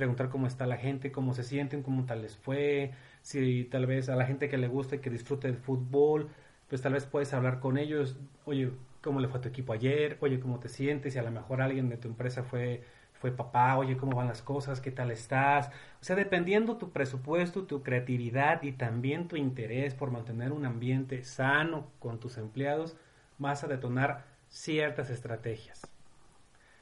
preguntar 0.00 0.30
cómo 0.30 0.46
está 0.46 0.66
la 0.66 0.76
gente, 0.78 1.12
cómo 1.12 1.34
se 1.34 1.44
sienten, 1.44 1.82
cómo 1.82 2.06
tal 2.06 2.22
les 2.22 2.36
fue, 2.36 2.92
si 3.22 3.64
tal 3.64 3.86
vez 3.86 4.08
a 4.08 4.16
la 4.16 4.26
gente 4.26 4.48
que 4.48 4.58
le 4.58 4.66
gusta 4.66 4.96
y 4.96 4.98
que 5.00 5.10
disfrute 5.10 5.48
del 5.48 5.58
fútbol, 5.58 6.30
pues 6.68 6.82
tal 6.82 6.94
vez 6.94 7.06
puedes 7.06 7.32
hablar 7.34 7.60
con 7.60 7.78
ellos, 7.78 8.16
oye, 8.46 8.70
¿cómo 9.02 9.20
le 9.20 9.28
fue 9.28 9.38
a 9.38 9.42
tu 9.42 9.48
equipo 9.48 9.72
ayer? 9.74 10.16
Oye, 10.20 10.40
¿cómo 10.40 10.58
te 10.58 10.68
sientes? 10.68 11.14
Y 11.14 11.18
a 11.18 11.22
lo 11.22 11.30
mejor 11.30 11.60
alguien 11.62 11.88
de 11.90 11.98
tu 11.98 12.08
empresa 12.08 12.42
fue 12.42 12.82
fue 13.20 13.32
papá, 13.32 13.76
oye, 13.76 13.98
¿cómo 13.98 14.16
van 14.16 14.28
las 14.28 14.40
cosas? 14.40 14.80
¿Qué 14.80 14.90
tal 14.90 15.10
estás? 15.10 15.68
O 16.00 16.04
sea, 16.04 16.16
dependiendo 16.16 16.78
tu 16.78 16.90
presupuesto, 16.90 17.64
tu 17.64 17.82
creatividad 17.82 18.62
y 18.62 18.72
también 18.72 19.28
tu 19.28 19.36
interés 19.36 19.94
por 19.94 20.10
mantener 20.10 20.52
un 20.52 20.64
ambiente 20.64 21.22
sano 21.22 21.86
con 21.98 22.18
tus 22.18 22.38
empleados, 22.38 22.96
vas 23.36 23.62
a 23.62 23.68
detonar 23.68 24.24
ciertas 24.48 25.10
estrategias. 25.10 25.82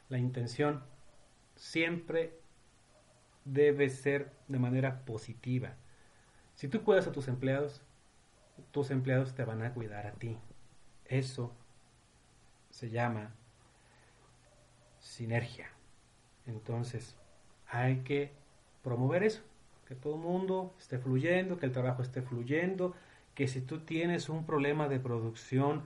La 0.09 0.19
intención 0.19 0.85
siempre 1.57 2.38
debe 3.53 3.89
ser 3.89 4.31
de 4.49 4.59
manera 4.59 5.05
positiva. 5.05 5.75
Si 6.55 6.69
tú 6.69 6.83
cuidas 6.83 7.07
a 7.07 7.13
tus 7.13 7.29
empleados, 7.29 7.83
tus 8.73 8.91
empleados 8.91 9.35
te 9.35 9.45
van 9.45 9.63
a 9.63 9.73
cuidar 9.73 10.07
a 10.07 10.13
ti. 10.13 10.37
Eso 11.05 11.53
se 12.71 12.91
llama 12.91 13.35
sinergia. 14.99 15.71
Entonces, 16.47 17.17
hay 17.69 17.99
que 17.99 18.33
promover 18.83 19.23
eso, 19.23 19.43
que 19.87 19.95
todo 19.95 20.17
el 20.17 20.21
mundo 20.21 20.75
esté 20.79 20.99
fluyendo, 20.99 21.59
que 21.59 21.67
el 21.67 21.73
trabajo 21.73 22.03
esté 22.03 22.23
fluyendo, 22.23 22.95
que 23.35 23.49
si 23.49 23.61
tú 23.61 23.81
tienes 23.81 24.29
un 24.29 24.45
problema 24.45 24.89
de 24.89 24.99
producción, 24.99 25.85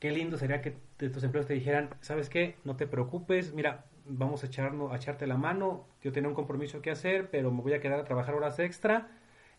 qué 0.00 0.10
lindo 0.10 0.36
sería 0.36 0.60
que 0.60 0.76
tus 0.96 1.22
empleados 1.22 1.46
te 1.46 1.54
dijeran, 1.54 1.90
¿sabes 2.00 2.28
qué? 2.28 2.56
No 2.64 2.76
te 2.76 2.86
preocupes, 2.86 3.54
mira, 3.54 3.84
vamos 4.06 4.42
a, 4.44 4.46
echarnos, 4.46 4.92
a 4.92 4.96
echarte 4.96 5.26
la 5.26 5.36
mano, 5.36 5.86
yo 6.02 6.12
tengo 6.12 6.28
un 6.28 6.34
compromiso 6.34 6.82
que 6.82 6.90
hacer, 6.90 7.30
pero 7.30 7.50
me 7.50 7.62
voy 7.62 7.74
a 7.74 7.80
quedar 7.80 8.00
a 8.00 8.04
trabajar 8.04 8.34
horas 8.34 8.58
extra 8.58 9.08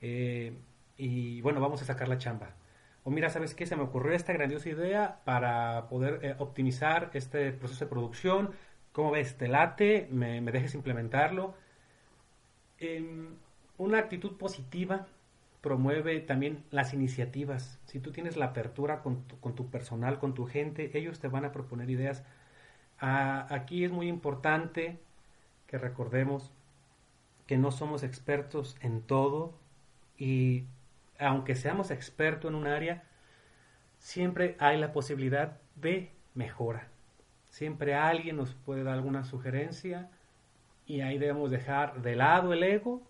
eh, 0.02 0.58
y 0.98 1.42
bueno, 1.42 1.60
vamos 1.62 1.82
a 1.82 1.86
sacar 1.86 2.08
la 2.08 2.18
chamba. 2.18 2.56
O 3.04 3.12
mira, 3.12 3.30
¿sabes 3.30 3.54
qué? 3.54 3.66
Se 3.66 3.76
me 3.76 3.84
ocurrió 3.84 4.14
esta 4.14 4.34
grandiosa 4.34 4.70
idea 4.70 5.20
para 5.26 5.88
poder 5.90 6.20
eh, 6.24 6.36
optimizar 6.40 7.12
este 7.14 7.52
proceso 7.52 7.86
de 7.86 7.90
producción, 7.92 8.52
¿Cómo 8.96 9.12
ves? 9.12 9.38
¿Te 9.38 9.50
late? 9.50 10.08
¿Me, 10.10 10.40
dejes 10.40 10.74
implementarlo? 10.74 11.54
Em, 12.80 13.36
una 13.78 13.98
actitud 14.00 14.38
positiva 14.38 15.08
promueve 15.60 16.22
también 16.22 16.64
las 16.72 16.94
iniciativas. 16.94 17.78
Si 17.88 18.00
tú 18.00 18.14
tienes 18.14 18.38
la 18.38 18.46
apertura 18.46 19.02
con 19.02 19.26
tu, 19.28 19.70
personal, 19.70 20.18
con 20.18 20.34
tu 20.34 20.46
gente, 20.46 20.98
ellos 20.98 21.20
te 21.20 21.28
van 21.28 21.44
a 21.44 21.52
proponer 21.52 21.90
ideas. 21.90 22.24
Aquí 23.00 23.84
es 23.84 23.92
muy 23.92 24.08
importante 24.08 25.00
que 25.68 25.78
recordemos 25.78 26.52
que 27.48 27.58
no 27.58 27.72
somos 27.72 28.04
expertos 28.04 28.78
en 28.82 29.02
todo 29.02 29.54
y 30.18 30.66
aunque 31.20 31.56
seamos 31.56 31.92
expertos 31.92 32.50
en 32.50 32.56
un 32.56 32.68
área, 32.68 33.04
siempre 34.00 34.56
hay 34.60 34.78
la 34.78 34.94
posibilidad 34.94 35.58
de 35.76 36.12
mejora. 36.34 36.88
Siempre 37.50 37.96
alguien 37.96 38.38
nos 38.38 38.54
puede 38.54 38.84
dar 38.84 38.96
alguna 38.96 39.24
sugerencia 39.24 40.10
y 40.86 41.02
ahí 41.02 41.18
debemos 41.18 41.52
dejar 41.52 42.02
de 42.02 42.16
lado 42.16 42.54
el 42.54 42.64
ego, 42.64 43.02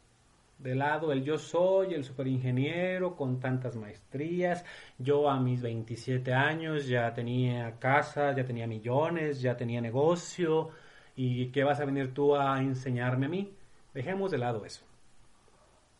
de 0.58 0.76
lado 0.76 1.12
el 1.12 1.24
yo 1.24 1.38
soy 1.38 1.94
el 1.94 2.04
superingeniero 2.04 3.16
con 3.16 3.40
tantas 3.40 3.76
maestrías. 3.76 4.66
Yo 4.98 5.30
a 5.30 5.40
mis 5.40 5.62
27 5.62 6.34
años 6.34 6.88
ya 6.88 7.14
tenía 7.14 7.78
casa, 7.80 8.36
ya 8.36 8.46
tenía 8.46 8.68
millones, 8.68 9.42
ya 9.42 9.58
tenía 9.58 9.82
negocio. 9.82 10.70
¿Y 11.16 11.48
qué 11.48 11.64
vas 11.64 11.80
a 11.80 11.86
venir 11.86 12.14
tú 12.14 12.36
a 12.36 12.60
enseñarme 12.62 13.28
a 13.28 13.30
mí? 13.30 13.54
Dejemos 13.94 14.32
de 14.32 14.38
lado 14.38 14.66
eso. 14.66 14.86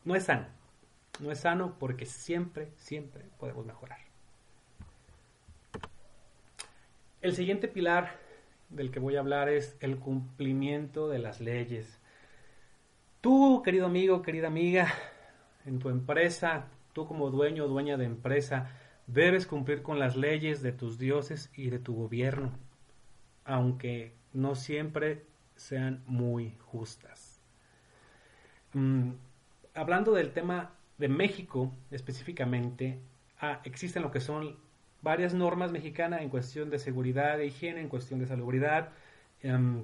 No 0.04 0.16
es 0.16 0.24
sano. 0.24 0.48
No 1.20 1.32
es 1.32 1.40
sano 1.40 1.78
porque 1.80 2.06
siempre, 2.06 2.72
siempre 2.76 3.24
podemos 3.40 3.66
mejorar. 3.66 4.00
El 7.22 7.36
siguiente 7.36 7.68
pilar 7.68 8.20
del 8.70 8.92
que 8.92 9.00
voy 9.00 9.16
a 9.16 9.20
hablar 9.20 9.50
es 9.50 9.78
el 9.80 9.98
cumplimiento 9.98 11.08
de 11.08 11.20
las 11.20 11.40
leyes. 11.40 12.00
Tú, 13.26 13.64
querido 13.64 13.88
amigo, 13.88 14.22
querida 14.22 14.46
amiga, 14.46 14.94
en 15.66 15.80
tu 15.80 15.90
empresa, 15.90 16.68
tú 16.94 17.08
como 17.08 17.32
dueño 17.32 17.66
o 17.66 17.68
dueña 17.68 17.98
de 17.98 18.06
empresa, 18.06 18.70
debes 19.08 19.48
cumplir 19.48 19.82
con 19.82 19.98
las 19.98 20.16
leyes 20.16 20.62
de 20.62 20.72
tus 20.72 21.00
dioses 21.00 21.50
y 21.56 21.72
de 21.72 21.80
tu 21.80 21.96
gobierno, 21.96 22.52
aunque 23.44 24.14
no 24.32 24.54
siempre 24.54 25.26
sean 25.56 26.04
muy 26.06 26.54
justas. 26.68 27.42
Mm, 28.74 29.14
hablando 29.74 30.12
del 30.12 30.32
tema 30.32 30.76
de 31.00 31.08
México 31.08 31.74
específicamente, 31.90 33.00
ah, 33.42 33.60
existen 33.64 34.04
lo 34.04 34.12
que 34.12 34.22
son 34.22 34.56
varias 35.02 35.34
normas 35.34 35.72
mexicanas 35.72 36.22
en 36.22 36.30
cuestión 36.30 36.70
de 36.70 36.78
seguridad 36.78 37.42
e 37.42 37.48
higiene, 37.48 37.82
en 37.82 37.90
cuestión 37.90 38.20
de 38.20 38.28
salubridad. 38.28 38.92
Em, 39.42 39.82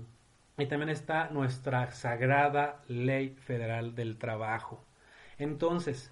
y 0.61 0.67
también 0.67 0.89
está 0.89 1.29
nuestra 1.29 1.91
sagrada 1.91 2.81
ley 2.87 3.29
federal 3.29 3.95
del 3.95 4.17
trabajo. 4.17 4.83
Entonces, 5.37 6.11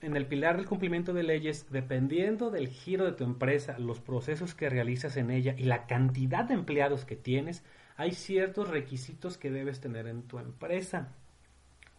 en 0.00 0.16
el 0.16 0.26
pilar 0.26 0.56
del 0.56 0.66
cumplimiento 0.66 1.12
de 1.12 1.22
leyes, 1.22 1.66
dependiendo 1.70 2.50
del 2.50 2.68
giro 2.68 3.04
de 3.04 3.12
tu 3.12 3.24
empresa, 3.24 3.78
los 3.78 4.00
procesos 4.00 4.54
que 4.54 4.68
realizas 4.68 5.16
en 5.16 5.30
ella 5.30 5.54
y 5.56 5.64
la 5.64 5.86
cantidad 5.86 6.44
de 6.44 6.54
empleados 6.54 7.04
que 7.04 7.16
tienes, 7.16 7.64
hay 7.96 8.12
ciertos 8.12 8.68
requisitos 8.68 9.38
que 9.38 9.50
debes 9.50 9.80
tener 9.80 10.06
en 10.06 10.22
tu 10.22 10.38
empresa. 10.38 11.08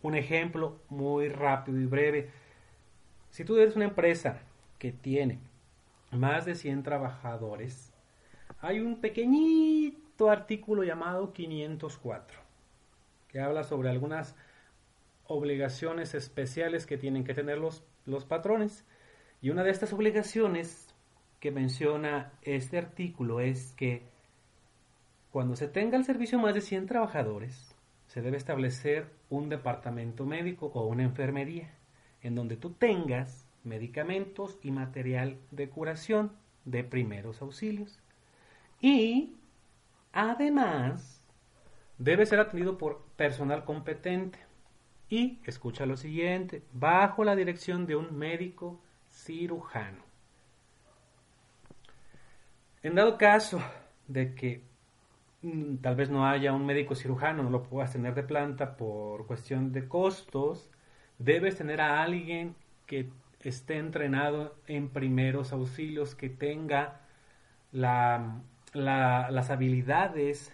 Un 0.03 0.15
ejemplo 0.15 0.79
muy 0.89 1.27
rápido 1.27 1.79
y 1.79 1.85
breve. 1.85 2.29
Si 3.31 3.43
tú 3.43 3.57
eres 3.57 3.75
una 3.75 3.85
empresa 3.85 4.41
que 4.77 4.91
tiene 4.91 5.39
más 6.11 6.45
de 6.45 6.55
100 6.55 6.83
trabajadores, 6.83 7.91
hay 8.61 8.79
un 8.79 9.01
pequeñito 9.01 10.06
artículo 10.29 10.83
llamado 10.83 11.31
504 11.33 12.47
que 13.27 13.39
habla 13.39 13.63
sobre 13.63 13.89
algunas 13.89 14.35
obligaciones 15.25 16.13
especiales 16.13 16.85
que 16.85 16.97
tienen 16.97 17.23
que 17.23 17.33
tener 17.33 17.57
los, 17.57 17.83
los 18.05 18.25
patrones. 18.25 18.85
Y 19.41 19.49
una 19.49 19.63
de 19.63 19.71
estas 19.71 19.93
obligaciones 19.93 20.93
que 21.39 21.51
menciona 21.51 22.31
este 22.41 22.77
artículo 22.77 23.39
es 23.39 23.73
que 23.73 24.03
cuando 25.31 25.55
se 25.55 25.67
tenga 25.67 25.97
al 25.97 26.05
servicio 26.05 26.39
más 26.39 26.53
de 26.53 26.61
100 26.61 26.87
trabajadores, 26.87 27.75
se 28.07 28.21
debe 28.21 28.37
establecer 28.37 29.11
un 29.29 29.49
departamento 29.49 30.25
médico 30.25 30.71
o 30.73 30.87
una 30.87 31.03
enfermería 31.03 31.69
en 32.21 32.35
donde 32.35 32.55
tú 32.55 32.71
tengas 32.71 33.45
medicamentos 33.63 34.57
y 34.63 34.71
material 34.71 35.37
de 35.51 35.69
curación 35.69 36.31
de 36.65 36.83
primeros 36.83 37.41
auxilios. 37.41 37.99
Y 38.79 39.35
además 40.13 41.25
debe 41.97 42.25
ser 42.25 42.39
atendido 42.39 42.77
por 42.77 43.03
personal 43.15 43.65
competente. 43.65 44.39
Y 45.09 45.39
escucha 45.45 45.85
lo 45.85 45.95
siguiente, 45.95 46.63
bajo 46.73 47.23
la 47.23 47.35
dirección 47.35 47.85
de 47.85 47.95
un 47.95 48.17
médico 48.17 48.81
cirujano. 49.09 50.03
En 52.83 52.95
dado 52.95 53.17
caso 53.17 53.61
de 54.07 54.35
que 54.35 54.63
mm, 55.41 55.77
tal 55.77 55.95
vez 55.95 56.09
no 56.09 56.27
haya 56.27 56.53
un 56.53 56.65
médico 56.65 56.93
cirujano, 56.93 57.43
no 57.43 57.49
lo 57.49 57.63
puedas 57.63 57.93
tener 57.93 58.15
de 58.15 58.23
planta 58.23 58.75
por 58.75 59.27
cuestión 59.27 59.71
de 59.71 59.87
costos, 59.87 60.69
debes 61.19 61.55
tener 61.55 61.79
a 61.79 62.03
alguien 62.03 62.55
que 62.85 63.09
esté 63.41 63.77
entrenado 63.77 64.55
en 64.67 64.89
primeros 64.89 65.53
auxilios, 65.53 66.15
que 66.15 66.29
tenga 66.29 67.01
las 68.77 69.49
habilidades 69.49 70.53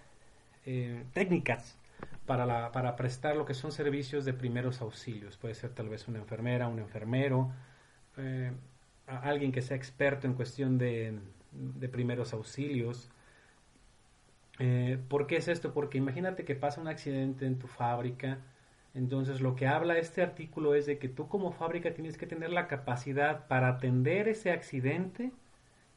eh, 0.65 1.03
técnicas 1.13 1.77
para, 2.25 2.71
para 2.71 2.95
prestar 2.95 3.35
lo 3.35 3.45
que 3.45 3.53
son 3.53 3.71
servicios 3.71 4.25
de 4.25 4.33
primeros 4.33 4.81
auxilios. 4.81 5.37
Puede 5.37 5.55
ser 5.55 5.71
tal 5.71 5.89
vez 5.89 6.07
una 6.07 6.19
enfermera, 6.19 6.67
un 6.67 6.79
enfermero, 6.79 7.51
eh, 8.17 8.51
alguien 9.07 9.51
que 9.51 9.61
sea 9.61 9.75
experto 9.75 10.27
en 10.27 10.33
cuestión 10.33 10.77
de, 10.77 11.19
de 11.51 11.89
primeros 11.89 12.33
auxilios. 12.33 13.09
Eh, 14.59 14.99
¿Por 15.09 15.27
qué 15.27 15.37
es 15.37 15.47
esto? 15.47 15.73
Porque 15.73 15.97
imagínate 15.97 16.45
que 16.45 16.55
pasa 16.55 16.81
un 16.81 16.87
accidente 16.87 17.45
en 17.45 17.59
tu 17.59 17.67
fábrica. 17.67 18.39
Entonces 18.93 19.41
lo 19.41 19.55
que 19.55 19.67
habla 19.67 19.97
este 19.97 20.21
artículo 20.21 20.75
es 20.75 20.85
de 20.85 20.99
que 20.99 21.09
tú 21.09 21.27
como 21.27 21.51
fábrica 21.51 21.93
tienes 21.93 22.17
que 22.17 22.27
tener 22.27 22.51
la 22.51 22.67
capacidad 22.67 23.47
para 23.47 23.69
atender 23.69 24.27
ese 24.27 24.51
accidente 24.51 25.31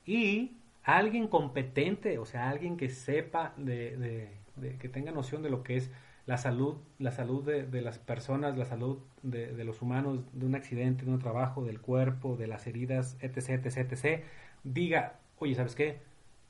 y 0.06 0.56
alguien 0.86 1.26
competente, 1.26 2.18
o 2.18 2.24
sea, 2.24 2.48
alguien 2.48 2.76
que 2.76 2.88
sepa 2.88 3.52
de, 3.56 4.30
de, 4.56 4.76
que 4.78 4.88
tenga 4.88 5.10
noción 5.10 5.42
de 5.42 5.50
lo 5.50 5.64
que 5.64 5.76
es 5.76 5.90
la 6.26 6.38
salud, 6.38 6.76
la 6.98 7.10
salud 7.10 7.44
de, 7.44 7.64
de 7.64 7.82
las 7.82 7.98
personas, 7.98 8.56
la 8.56 8.64
salud 8.66 8.98
de, 9.22 9.52
de, 9.52 9.64
los 9.64 9.82
humanos, 9.82 10.20
de 10.32 10.46
un 10.46 10.54
accidente, 10.54 11.04
de 11.04 11.10
un 11.10 11.18
trabajo, 11.18 11.64
del 11.64 11.80
cuerpo, 11.80 12.36
de 12.36 12.46
las 12.46 12.68
heridas, 12.68 13.16
etc., 13.20 13.66
etc., 13.66 13.92
etc., 13.92 14.24
diga, 14.62 15.18
oye, 15.38 15.56
¿sabes 15.56 15.74
qué? 15.74 15.98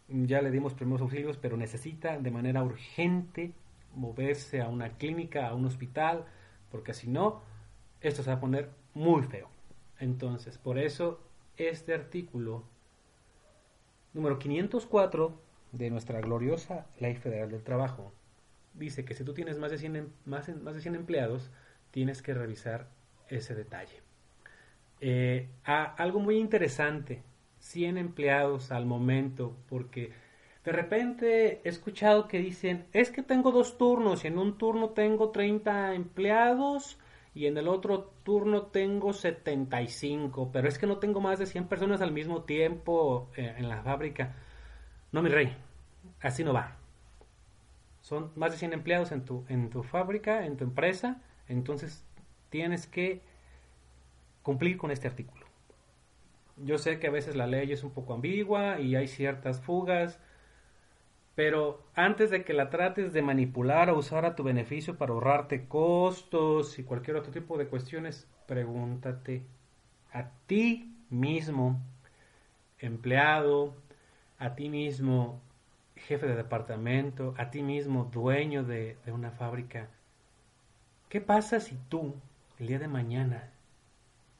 Ya 0.08 0.42
le 0.42 0.50
dimos 0.50 0.74
primeros 0.74 1.00
auxilios, 1.00 1.38
pero 1.38 1.56
necesita 1.56 2.18
de 2.18 2.30
manera 2.30 2.62
urgente 2.62 3.54
moverse 3.94 4.60
a 4.60 4.68
una 4.68 4.90
clínica, 4.98 5.48
a 5.48 5.54
un 5.54 5.64
hospital, 5.64 6.26
porque 6.70 6.92
si 6.92 7.08
no, 7.08 7.40
esto 8.02 8.22
se 8.22 8.30
va 8.30 8.36
a 8.36 8.40
poner 8.40 8.68
muy 8.92 9.22
feo. 9.22 9.48
Entonces, 9.98 10.58
por 10.58 10.78
eso 10.78 11.20
este 11.56 11.94
artículo 11.94 12.64
número 14.16 14.38
504 14.38 15.38
de 15.72 15.90
nuestra 15.90 16.22
gloriosa 16.22 16.86
Ley 16.98 17.16
Federal 17.16 17.50
del 17.50 17.62
Trabajo 17.62 18.12
dice 18.72 19.04
que 19.04 19.12
si 19.12 19.24
tú 19.24 19.34
tienes 19.34 19.58
más 19.58 19.70
de 19.70 19.78
100, 19.78 19.96
em, 19.96 20.08
más, 20.24 20.48
más 20.56 20.74
de 20.74 20.80
100 20.80 20.94
empleados, 20.94 21.50
tienes 21.90 22.22
que 22.22 22.32
revisar 22.32 22.88
ese 23.28 23.54
detalle. 23.54 24.02
Eh, 25.00 25.48
algo 25.64 26.20
muy 26.20 26.38
interesante 26.38 27.22
100 27.58 27.98
empleados 27.98 28.72
al 28.72 28.86
momento, 28.86 29.54
porque 29.68 30.12
de 30.64 30.72
repente 30.72 31.60
he 31.62 31.68
escuchado 31.68 32.26
que 32.26 32.38
dicen, 32.38 32.86
es 32.94 33.10
que 33.10 33.22
tengo 33.22 33.52
dos 33.52 33.76
turnos 33.76 34.24
y 34.24 34.28
en 34.28 34.38
un 34.38 34.56
turno 34.56 34.90
tengo 34.90 35.30
30 35.30 35.94
empleados 35.94 36.98
y 37.36 37.46
en 37.46 37.58
el 37.58 37.68
otro 37.68 38.14
turno 38.22 38.62
tengo 38.62 39.12
75, 39.12 40.50
pero 40.52 40.68
es 40.68 40.78
que 40.78 40.86
no 40.86 40.96
tengo 40.96 41.20
más 41.20 41.38
de 41.38 41.44
100 41.44 41.68
personas 41.68 42.00
al 42.00 42.10
mismo 42.10 42.44
tiempo 42.44 43.28
eh, 43.36 43.54
en 43.58 43.68
la 43.68 43.82
fábrica. 43.82 44.34
No, 45.12 45.20
mi 45.20 45.28
rey, 45.28 45.54
así 46.22 46.44
no 46.44 46.54
va. 46.54 46.78
Son 48.00 48.32
más 48.36 48.52
de 48.52 48.56
100 48.56 48.72
empleados 48.72 49.12
en 49.12 49.26
tu, 49.26 49.44
en 49.50 49.68
tu 49.68 49.82
fábrica, 49.82 50.46
en 50.46 50.56
tu 50.56 50.64
empresa, 50.64 51.20
entonces 51.46 52.06
tienes 52.48 52.86
que 52.86 53.20
cumplir 54.42 54.78
con 54.78 54.90
este 54.90 55.06
artículo. 55.06 55.44
Yo 56.56 56.78
sé 56.78 56.98
que 56.98 57.08
a 57.08 57.10
veces 57.10 57.36
la 57.36 57.46
ley 57.46 57.70
es 57.70 57.84
un 57.84 57.90
poco 57.90 58.14
ambigua 58.14 58.80
y 58.80 58.96
hay 58.96 59.08
ciertas 59.08 59.60
fugas, 59.60 60.18
pero 61.36 61.80
antes 61.94 62.30
de 62.30 62.42
que 62.42 62.52
la 62.52 62.68
trates 62.70 63.12
de 63.12 63.22
manipular 63.22 63.90
o 63.90 63.98
usar 63.98 64.24
a 64.24 64.34
tu 64.34 64.42
beneficio 64.42 64.98
para 64.98 65.12
ahorrarte 65.12 65.68
costos 65.68 66.80
y 66.80 66.82
cualquier 66.82 67.16
otro 67.16 67.30
tipo 67.30 67.56
de 67.56 67.68
cuestiones, 67.68 68.28
pregúntate 68.46 69.44
a 70.12 70.30
ti 70.48 70.92
mismo, 71.08 71.80
empleado, 72.80 73.76
a 74.38 74.56
ti 74.56 74.68
mismo, 74.68 75.40
jefe 75.94 76.26
de 76.26 76.34
departamento, 76.34 77.34
a 77.38 77.50
ti 77.50 77.62
mismo, 77.62 78.10
dueño 78.12 78.64
de, 78.64 78.96
de 79.04 79.12
una 79.12 79.30
fábrica, 79.30 79.88
¿qué 81.08 81.20
pasa 81.20 81.60
si 81.60 81.76
tú, 81.88 82.16
el 82.58 82.66
día 82.66 82.80
de 82.80 82.88
mañana, 82.88 83.52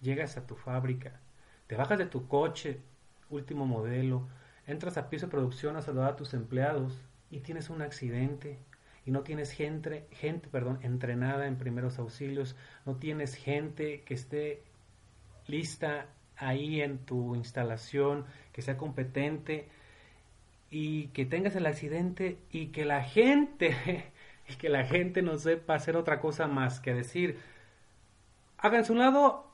llegas 0.00 0.36
a 0.36 0.46
tu 0.48 0.56
fábrica 0.56 1.20
te 1.66 1.76
bajas 1.76 1.98
de 1.98 2.06
tu 2.06 2.28
coche, 2.28 2.80
último 3.30 3.66
modelo, 3.66 4.28
entras 4.66 4.96
a 4.96 5.08
piso 5.08 5.26
de 5.26 5.32
producción 5.32 5.76
a 5.76 5.82
saludar 5.82 6.12
a 6.12 6.16
tus 6.16 6.34
empleados 6.34 7.00
y 7.30 7.40
tienes 7.40 7.70
un 7.70 7.82
accidente 7.82 8.58
y 9.04 9.10
no 9.10 9.22
tienes 9.22 9.52
gente, 9.52 10.06
gente 10.10 10.48
perdón, 10.48 10.80
entrenada 10.82 11.46
en 11.46 11.56
primeros 11.56 11.98
auxilios, 11.98 12.56
no 12.84 12.96
tienes 12.96 13.34
gente 13.34 14.02
que 14.02 14.14
esté 14.14 14.62
lista 15.46 16.06
ahí 16.36 16.80
en 16.80 16.98
tu 16.98 17.34
instalación, 17.36 18.26
que 18.52 18.62
sea 18.62 18.76
competente 18.76 19.68
y 20.70 21.08
que 21.08 21.24
tengas 21.24 21.54
el 21.54 21.66
accidente 21.66 22.38
y 22.50 22.68
que 22.68 22.84
la 22.84 23.02
gente 23.04 24.12
y 24.48 24.54
que 24.56 24.68
la 24.68 24.84
gente 24.84 25.22
no 25.22 25.38
sepa 25.38 25.74
hacer 25.74 25.96
otra 25.96 26.20
cosa 26.20 26.46
más 26.46 26.80
que 26.80 26.94
decir 26.94 27.38
háganse 28.58 28.92
un 28.92 28.98
lado 28.98 29.46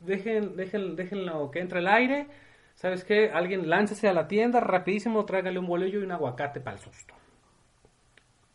dejen, 0.00 0.56
dejen, 0.56 0.96
déjenlo 0.96 1.50
que 1.50 1.60
entre 1.60 1.80
el 1.80 1.88
aire. 1.88 2.26
¿Sabes 2.78 3.02
qué? 3.02 3.32
Alguien 3.32 3.68
láncese 3.68 4.06
a 4.06 4.12
la 4.12 4.28
tienda 4.28 4.60
rapidísimo, 4.60 5.24
tráigale 5.24 5.58
un 5.58 5.66
bolillo 5.66 5.98
y 5.98 6.04
un 6.04 6.12
aguacate 6.12 6.60
para 6.60 6.76
el 6.76 6.80
susto. 6.80 7.12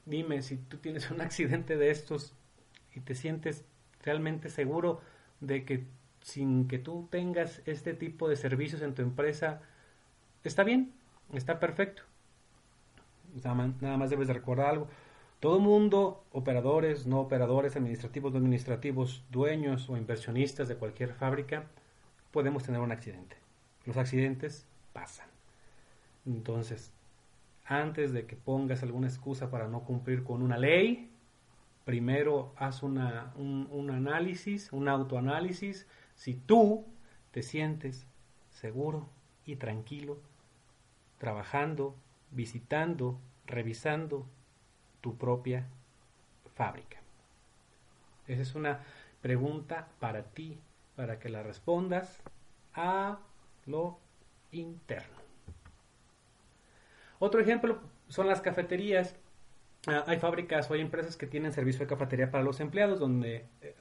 Dime 0.06 0.42
si 0.42 0.56
tú 0.56 0.78
tienes 0.78 1.12
un 1.12 1.20
accidente 1.28 1.76
de 1.76 1.92
estos 1.92 2.34
y 2.96 3.02
te 3.02 3.16
sientes 3.16 3.66
realmente 4.02 4.48
seguro 4.48 5.02
de 5.42 5.66
que 5.66 5.84
sin 6.22 6.70
que 6.70 6.80
tú 6.80 7.10
tengas 7.12 7.62
este 7.66 7.94
tipo 7.94 8.30
de 8.30 8.38
servicios 8.38 8.82
en 8.82 8.96
tu 8.96 9.02
empresa, 9.02 9.62
está 10.46 10.64
bien, 10.64 10.94
está 11.34 11.60
perfecto. 11.60 12.04
Nada 13.44 13.98
más 13.98 14.10
debes 14.10 14.30
de 14.30 14.36
recordar 14.36 14.68
algo. 14.68 14.88
Todo 15.42 15.60
mundo, 15.60 16.24
operadores, 16.32 17.06
no 17.06 17.20
operadores, 17.20 17.76
administrativos, 17.76 18.32
no 18.32 18.38
administrativos, 18.38 19.26
dueños 19.32 19.90
o 19.90 19.98
inversionistas 19.98 20.70
de 20.70 20.78
cualquier 20.78 21.14
fábrica, 21.14 21.66
podemos 22.32 22.64
tener 22.64 22.80
un 22.80 22.94
accidente. 22.94 23.43
Los 23.86 23.98
accidentes 23.98 24.66
pasan. 24.94 25.28
Entonces, 26.26 26.92
antes 27.66 28.14
de 28.14 28.26
que 28.26 28.36
pongas 28.36 28.84
alguna 28.84 29.08
excusa 29.08 29.50
para 29.50 29.68
no 29.68 29.82
cumplir 29.82 30.24
con 30.24 30.42
una 30.42 30.58
ley, 30.58 31.10
primero 31.86 32.54
haz 32.58 32.84
una, 32.84 33.34
un, 33.36 33.68
un 33.72 33.92
análisis, 33.92 34.72
un 34.72 34.88
autoanálisis, 34.88 35.88
si 36.16 36.34
tú 36.36 36.86
te 37.32 37.42
sientes 37.42 38.06
seguro 38.52 39.10
y 39.46 39.56
tranquilo 39.56 40.18
trabajando, 41.18 41.96
visitando, 42.32 43.18
revisando 43.46 44.26
tu 45.02 45.18
propia 45.18 45.68
fábrica? 46.56 46.98
Esa 48.28 48.42
es 48.42 48.56
una 48.56 48.82
pregunta 49.22 49.88
para 50.00 50.24
ti, 50.24 50.60
para 50.96 51.20
que 51.20 51.30
la 51.30 51.44
respondas 51.44 52.22
a 52.74 53.20
lo 53.66 54.00
interno. 54.52 55.18
Otro 57.20 57.40
ejemplo 57.40 57.80
son 58.10 58.28
las 58.28 58.42
cafeterías. 58.42 59.16
Ah, 59.88 60.04
hay 60.08 60.20
fábricas 60.20 60.70
o 60.70 60.74
hay 60.74 60.82
empresas 60.82 61.18
que 61.18 61.28
tienen 61.28 61.52
servicio 61.52 61.82
de 61.82 61.88
cafetería 61.88 62.32
para 62.32 62.44
los 62.44 62.60
empleados, 62.60 63.00
donde 63.00 63.46
eh, 63.62 63.76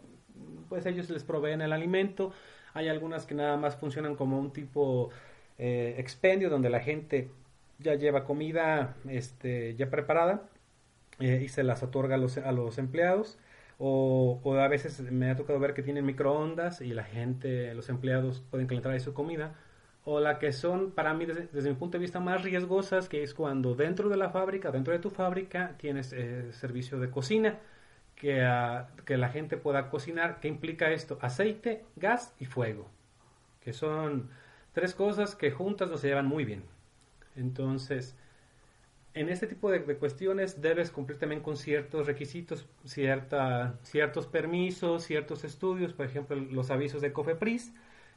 pues 0.68 0.86
ellos 0.86 1.10
les 1.10 1.24
proveen 1.24 1.60
el 1.60 1.72
alimento. 1.72 2.32
Hay 2.74 2.88
algunas 2.88 3.26
que 3.26 3.34
nada 3.34 3.56
más 3.56 3.76
funcionan 3.76 4.16
como 4.16 4.38
un 4.38 4.52
tipo 4.52 5.10
eh, 5.58 5.96
expendio 5.98 6.50
donde 6.50 6.70
la 6.70 6.80
gente 6.80 7.30
ya 7.78 7.94
lleva 7.94 8.24
comida 8.24 8.96
este, 9.08 9.74
ya 9.74 9.90
preparada 9.90 10.48
eh, 11.20 11.40
y 11.44 11.48
se 11.48 11.62
las 11.62 11.82
otorga 11.82 12.14
a 12.14 12.52
los, 12.52 12.78
empleados. 12.78 13.38
O, 13.78 14.40
o, 14.44 14.54
a 14.54 14.68
veces 14.68 15.00
me 15.00 15.30
ha 15.30 15.36
tocado 15.36 15.58
ver 15.58 15.74
que 15.74 15.82
tienen 15.82 16.06
microondas 16.06 16.80
y 16.80 16.94
la 16.94 17.04
gente, 17.04 17.74
los 17.74 17.88
empleados 17.88 18.42
pueden 18.50 18.66
calentar 18.66 18.92
ahí 18.92 19.00
su 19.00 19.14
comida. 19.14 19.54
O 20.04 20.18
la 20.18 20.38
que 20.38 20.52
son, 20.52 20.90
para 20.90 21.14
mí, 21.14 21.26
desde, 21.26 21.68
mi 21.68 21.76
punto 21.76 21.96
de 21.96 22.02
vista, 22.02 22.18
más 22.18 22.42
riesgosas, 22.42 23.08
que 23.08 23.22
es 23.22 23.34
cuando 23.34 23.74
dentro 23.74 24.08
de 24.08 24.16
la 24.16 24.30
fábrica, 24.30 24.72
dentro 24.72 24.92
de 24.92 24.98
tu 24.98 25.10
fábrica, 25.10 25.76
tienes 25.78 26.12
eh, 26.12 26.52
servicio 26.52 26.98
de 26.98 27.08
cocina, 27.10 27.60
que, 28.16 28.44
uh, 28.44 29.04
que 29.04 29.16
la 29.16 29.28
gente 29.28 29.56
pueda 29.56 29.90
cocinar. 29.90 30.40
¿Qué 30.40 30.48
implica 30.48 30.90
esto? 30.90 31.18
Aceite, 31.20 31.84
gas 31.96 32.34
y 32.40 32.46
fuego. 32.46 32.88
Que 33.60 33.72
son 33.72 34.30
tres 34.72 34.94
cosas 34.94 35.36
que 35.36 35.52
juntas 35.52 35.88
no 35.88 35.96
se 35.98 36.08
llevan 36.08 36.26
muy 36.26 36.44
bien. 36.44 36.64
Entonces, 37.36 38.16
en 39.14 39.28
este 39.28 39.46
tipo 39.46 39.70
de, 39.70 39.80
de, 39.80 39.96
cuestiones 39.96 40.60
debes 40.60 40.90
cumplir 40.90 41.18
también 41.18 41.42
con 41.42 41.56
ciertos 41.56 42.06
requisitos, 42.06 42.66
cierta, 42.84 43.78
ciertos 43.82 44.26
permisos, 44.26 45.04
ciertos 45.04 45.44
estudios, 45.44 45.92
por 45.92 46.06
ejemplo, 46.06 46.36
los 46.36 46.70
avisos 46.70 47.02
de 47.02 47.12
COFEPRIS, 47.12 47.72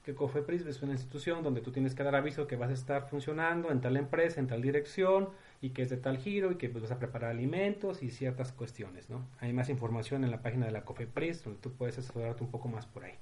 que 0.05 0.13
COFEPRIS 0.13 0.67
es 0.67 0.83
una 0.83 0.91
institución 0.91 1.41
donde 1.41 1.61
tú 1.61 1.71
tienes 1.71 1.95
que 1.95 2.03
dar 2.03 2.13
aviso 2.13 2.45
que 2.45 2.55
vas 2.55 2.69
a 2.69 2.73
estar 2.73 3.09
funcionando 3.09 3.71
en 3.71 3.81
tal 3.81 3.97
empresa, 3.97 4.39
en 4.39 4.45
tal 4.45 4.61
dirección, 4.61 5.29
y 5.61 5.71
que 5.71 5.81
es 5.81 5.89
de 5.89 5.97
tal 5.97 6.19
giro, 6.19 6.51
y 6.51 6.57
que 6.57 6.69
pues, 6.69 6.83
vas 6.83 6.91
a 6.91 6.99
preparar 6.99 7.31
alimentos 7.31 8.03
y 8.03 8.11
ciertas 8.11 8.51
cuestiones, 8.51 9.09
¿no? 9.09 9.25
Hay 9.39 9.51
más 9.51 9.67
información 9.67 10.23
en 10.23 10.29
la 10.29 10.43
página 10.43 10.67
de 10.67 10.71
la 10.71 10.85
COFEPRIS, 10.85 11.43
donde 11.43 11.59
tú 11.59 11.73
puedes 11.73 11.97
asesorarte 11.97 12.43
un 12.43 12.51
poco 12.51 12.67
más 12.67 12.85
por 12.85 13.03
ahí. 13.03 13.15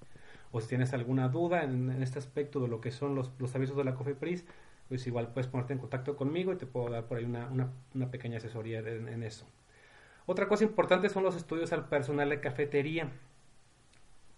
O 0.51 0.59
si 0.59 0.67
tienes 0.67 0.93
alguna 0.93 1.29
duda 1.29 1.63
en, 1.63 1.89
este 2.03 2.19
aspecto 2.19 2.59
de 2.59 2.67
lo 2.67 2.81
que 2.81 2.91
son 2.91 3.15
los, 3.15 3.31
avisos 3.55 3.77
de 3.77 3.85
la 3.85 3.95
COFEPRIS, 3.95 4.43
pues 4.89 5.07
igual 5.07 5.29
puedes 5.29 5.47
ponerte 5.47 5.71
en 5.71 5.79
contacto 5.79 6.17
conmigo 6.17 6.51
y 6.51 6.57
te 6.57 6.65
puedo 6.65 6.89
dar 6.89 7.05
por 7.05 7.17
ahí 7.17 7.23
una, 7.23 7.47
una, 7.93 8.11
pequeña 8.11 8.39
asesoría 8.39 8.79
en, 8.79 9.07
en, 9.07 9.23
eso. 9.23 9.47
Otra 10.25 10.49
cosa 10.49 10.65
importante 10.65 11.07
son 11.07 11.23
los 11.23 11.37
estudios 11.37 11.71
al 11.71 11.87
personal 11.87 12.27
de 12.27 12.41
cafetería. 12.41 13.09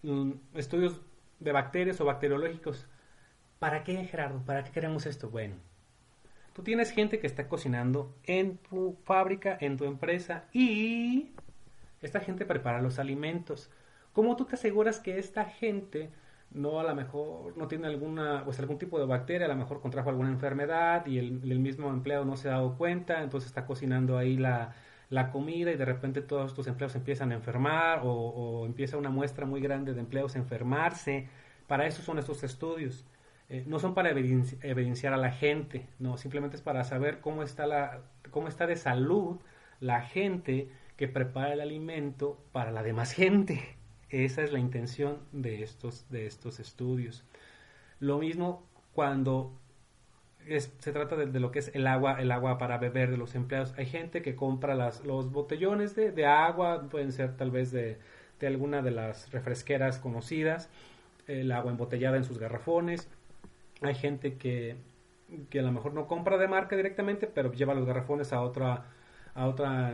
Mm, 0.03 0.33
estudios 0.53 1.01
de 1.39 1.51
bacterias 1.51 1.99
o 2.01 2.05
bacteriológicos. 2.05 2.87
¿Para 3.59 3.83
qué, 3.83 4.03
Gerardo? 4.05 4.41
¿Para 4.45 4.63
qué 4.63 4.71
queremos 4.71 5.05
esto? 5.05 5.29
Bueno, 5.29 5.55
tú 6.53 6.63
tienes 6.63 6.91
gente 6.91 7.19
que 7.19 7.27
está 7.27 7.47
cocinando 7.47 8.15
en 8.23 8.57
tu 8.57 8.97
fábrica, 9.03 9.57
en 9.59 9.77
tu 9.77 9.85
empresa 9.85 10.45
y 10.53 11.31
esta 12.01 12.19
gente 12.19 12.45
prepara 12.45 12.81
los 12.81 12.99
alimentos. 12.99 13.69
¿Cómo 14.13 14.35
tú 14.35 14.45
te 14.45 14.55
aseguras 14.55 14.99
que 14.99 15.19
esta 15.19 15.45
gente 15.45 16.09
no 16.51 16.79
a 16.79 16.83
lo 16.83 16.95
mejor 16.95 17.57
no 17.57 17.67
tiene 17.67 17.87
alguna 17.87 18.43
pues 18.45 18.59
algún 18.59 18.77
tipo 18.77 18.99
de 18.99 19.05
bacteria, 19.05 19.45
a 19.45 19.49
lo 19.49 19.55
mejor 19.55 19.81
contrajo 19.81 20.09
alguna 20.09 20.29
enfermedad 20.29 21.05
y 21.05 21.17
el, 21.17 21.41
el 21.51 21.59
mismo 21.59 21.89
empleado 21.89 22.23
no 22.23 22.37
se 22.37 22.47
ha 22.47 22.53
dado 22.53 22.77
cuenta, 22.77 23.23
entonces 23.23 23.49
está 23.49 23.65
cocinando 23.65 24.17
ahí 24.17 24.37
la, 24.37 24.73
la 25.15 25.31
comida 25.31 25.71
y 25.71 25.77
de 25.77 25.85
repente 25.85 26.21
todos 26.21 26.53
tus 26.53 26.67
empleados 26.67 26.95
empiezan 26.95 27.31
a 27.31 27.35
enfermar 27.35 28.01
o, 28.03 28.65
empieza 28.65 28.97
una 28.97 29.09
muestra 29.09 29.45
muy 29.45 29.61
grande 29.61 29.93
de 29.93 30.01
empleados 30.01 30.35
a 30.35 30.39
enfermarse. 30.39 31.29
Para 31.67 31.87
eso 31.87 32.01
son 32.01 32.19
estos 32.19 32.43
estudios. 32.43 33.05
Eh, 33.47 33.63
no 33.65 33.79
son 33.79 33.93
para 33.93 34.09
evidenci 34.09 34.57
evidenciar 34.61 35.13
a 35.13 35.17
la 35.17 35.31
gente, 35.31 35.87
no, 35.99 36.17
simplemente 36.17 36.57
es 36.57 36.63
para 36.63 36.83
saber 36.83 37.21
cómo 37.21 37.43
está, 37.43 37.65
la, 37.67 38.01
cómo 38.31 38.47
está 38.47 38.65
de 38.67 38.75
salud 38.75 39.37
la 39.79 40.01
gente 40.01 40.69
que 40.97 41.07
prepara 41.07 41.53
el 41.53 41.61
alimento 41.61 42.37
para 42.51 42.71
la 42.71 42.83
demás 42.83 43.13
gente. 43.13 43.61
Esa 44.09 44.41
es 44.43 44.51
la 44.51 44.59
intención 44.59 45.19
de 45.31 45.63
estos, 45.63 46.09
de 46.09 46.25
estos 46.25 46.59
estudios. 46.59 47.23
Lo 47.99 48.17
mismo 48.17 48.63
cuando 48.93 49.53
se 50.47 50.91
trata 50.91 51.15
de, 51.15 51.39
lo 51.39 51.51
que 51.51 51.59
es 51.59 51.71
el 51.73 51.87
agua, 51.87 52.21
el 52.21 52.31
agua 52.31 52.57
para 52.57 52.77
beber 52.77 53.09
de 53.11 53.17
los 53.17 53.35
empleados. 53.35 53.73
Hay 53.77 53.85
gente 53.85 54.21
que 54.21 54.35
compra 54.35 54.75
las, 54.75 55.03
los 55.05 55.31
botellones 55.31 55.95
de, 55.95 56.11
de 56.11 56.25
agua, 56.25 56.87
pueden 56.89 57.11
ser 57.11 57.35
tal 57.35 57.51
vez 57.51 57.71
de, 57.71 57.97
de, 58.39 58.47
alguna 58.47 58.81
de 58.81 58.91
las 58.91 59.31
refresqueras 59.31 59.99
conocidas, 59.99 60.69
el 61.27 61.51
agua 61.51 61.71
embotellada 61.71 62.17
en 62.17 62.23
sus 62.23 62.37
garrafones. 62.37 63.09
Hay 63.81 63.95
gente 63.95 64.35
que, 64.35 64.75
que 65.49 65.59
a 65.59 65.63
lo 65.63 65.71
mejor 65.71 65.93
no 65.93 66.07
compra 66.07 66.37
de 66.37 66.47
marca 66.47 66.75
directamente, 66.75 67.27
pero 67.27 67.51
lleva 67.51 67.73
los 67.73 67.85
garrafones 67.85 68.31
a 68.31 68.41
otra, 68.41 68.85
a 69.33 69.47
otra 69.47 69.93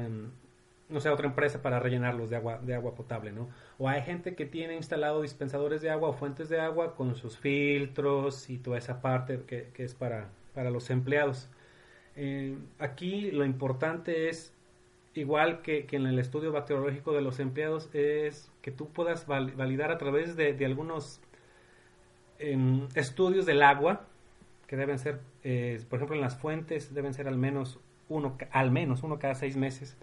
no 0.91 0.99
sé, 0.99 1.09
otra 1.09 1.27
empresa 1.27 1.61
para 1.61 1.79
rellenarlos 1.79 2.29
de 2.29 2.35
agua, 2.35 2.59
de 2.61 2.75
agua 2.75 2.93
potable, 2.95 3.31
¿no? 3.31 3.49
O 3.77 3.87
hay 3.87 4.01
gente 4.01 4.35
que 4.35 4.45
tiene 4.45 4.75
instalado 4.75 5.21
dispensadores 5.21 5.81
de 5.81 5.89
agua 5.89 6.09
o 6.09 6.13
fuentes 6.13 6.49
de 6.49 6.59
agua 6.59 6.95
con 6.95 7.15
sus 7.15 7.37
filtros 7.37 8.49
y 8.49 8.57
toda 8.57 8.77
esa 8.77 9.01
parte 9.01 9.41
que, 9.47 9.69
que 9.73 9.85
es 9.85 9.95
para, 9.95 10.29
para 10.53 10.69
los 10.69 10.89
empleados. 10.89 11.49
Eh, 12.15 12.57
aquí 12.79 13.31
lo 13.31 13.45
importante 13.45 14.29
es, 14.29 14.53
igual 15.13 15.61
que, 15.61 15.85
que, 15.85 15.95
en 15.95 16.05
el 16.05 16.19
estudio 16.19 16.51
bacteriológico 16.51 17.13
de 17.13 17.21
los 17.21 17.39
empleados, 17.39 17.89
es 17.93 18.51
que 18.61 18.71
tú 18.71 18.89
puedas 18.89 19.27
val 19.27 19.51
validar 19.51 19.91
a 19.91 19.97
través 19.97 20.35
de, 20.35 20.53
de 20.53 20.65
algunos 20.65 21.21
eh, 22.39 22.87
estudios 22.95 23.45
del 23.45 23.61
agua, 23.63 24.05
que 24.67 24.77
deben 24.77 24.99
ser, 24.99 25.19
eh, 25.43 25.83
por 25.89 25.97
ejemplo, 25.97 26.15
en 26.15 26.21
las 26.21 26.37
fuentes 26.37 26.93
deben 26.93 27.13
ser 27.13 27.27
al 27.27 27.37
menos 27.37 27.79
uno, 28.07 28.37
al 28.51 28.71
menos 28.71 29.03
uno 29.03 29.19
cada 29.19 29.35
seis 29.35 29.57
meses, 29.57 29.97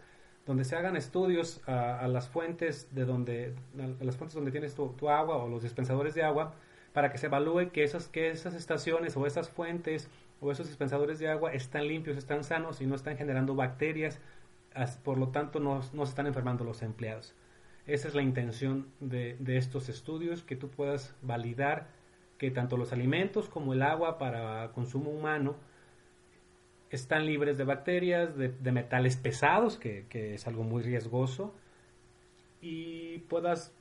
donde 0.46 0.64
se 0.64 0.76
hagan 0.76 0.96
estudios 0.96 1.60
a, 1.66 2.06
las 2.08 2.28
fuentes 2.28 2.94
de 2.94 3.04
donde, 3.04 3.54
las 4.00 4.16
fuentes 4.16 4.34
donde 4.34 4.50
tienes 4.50 4.74
tu 4.74 5.10
agua 5.10 5.36
o 5.36 5.48
los 5.48 5.62
dispensadores 5.62 6.14
de 6.14 6.22
agua, 6.22 6.54
para 6.92 7.10
que 7.10 7.18
se 7.18 7.26
evalúe 7.26 7.70
que 7.70 7.84
esas, 7.84 8.08
que 8.08 8.30
esas 8.30 8.54
estaciones 8.54 9.16
o 9.16 9.26
esas 9.26 9.48
fuentes 9.48 10.08
o 10.40 10.52
esos 10.52 10.68
dispensadores 10.68 11.18
de 11.18 11.28
agua 11.28 11.52
están 11.52 11.86
limpios, 11.86 12.16
están 12.16 12.44
sanos 12.44 12.80
y 12.80 12.86
no 12.86 12.94
están 12.94 13.16
generando 13.16 13.54
bacterias, 13.54 14.20
por 15.02 15.18
lo 15.18 15.28
tanto 15.28 15.60
no, 15.60 15.80
no 15.92 16.06
se 16.06 16.10
están 16.10 16.26
enfermando 16.26 16.64
los 16.64 16.82
empleados. 16.82 17.34
Esa 17.86 18.08
es 18.08 18.14
la 18.14 18.22
intención 18.22 18.86
de, 19.00 19.36
de, 19.38 19.56
estos 19.56 19.88
estudios, 19.88 20.42
que 20.42 20.56
tú 20.56 20.68
puedas 20.68 21.14
validar 21.22 21.88
que 22.36 22.50
tanto 22.50 22.76
los 22.76 22.92
alimentos 22.92 23.48
como 23.48 23.72
el 23.72 23.82
agua 23.82 24.18
para 24.18 24.70
consumo 24.72 25.10
humano 25.10 25.56
están 26.90 27.26
libres 27.26 27.58
de 27.58 27.64
bacterias, 27.64 28.36
de, 28.36 28.72
metales 28.72 29.16
pesados, 29.16 29.76
que, 29.76 30.06
que, 30.08 30.34
es 30.34 30.46
algo 30.46 30.62
muy 30.62 30.82
riesgoso, 30.82 31.52
y 32.60 33.18
puedas 33.20 33.72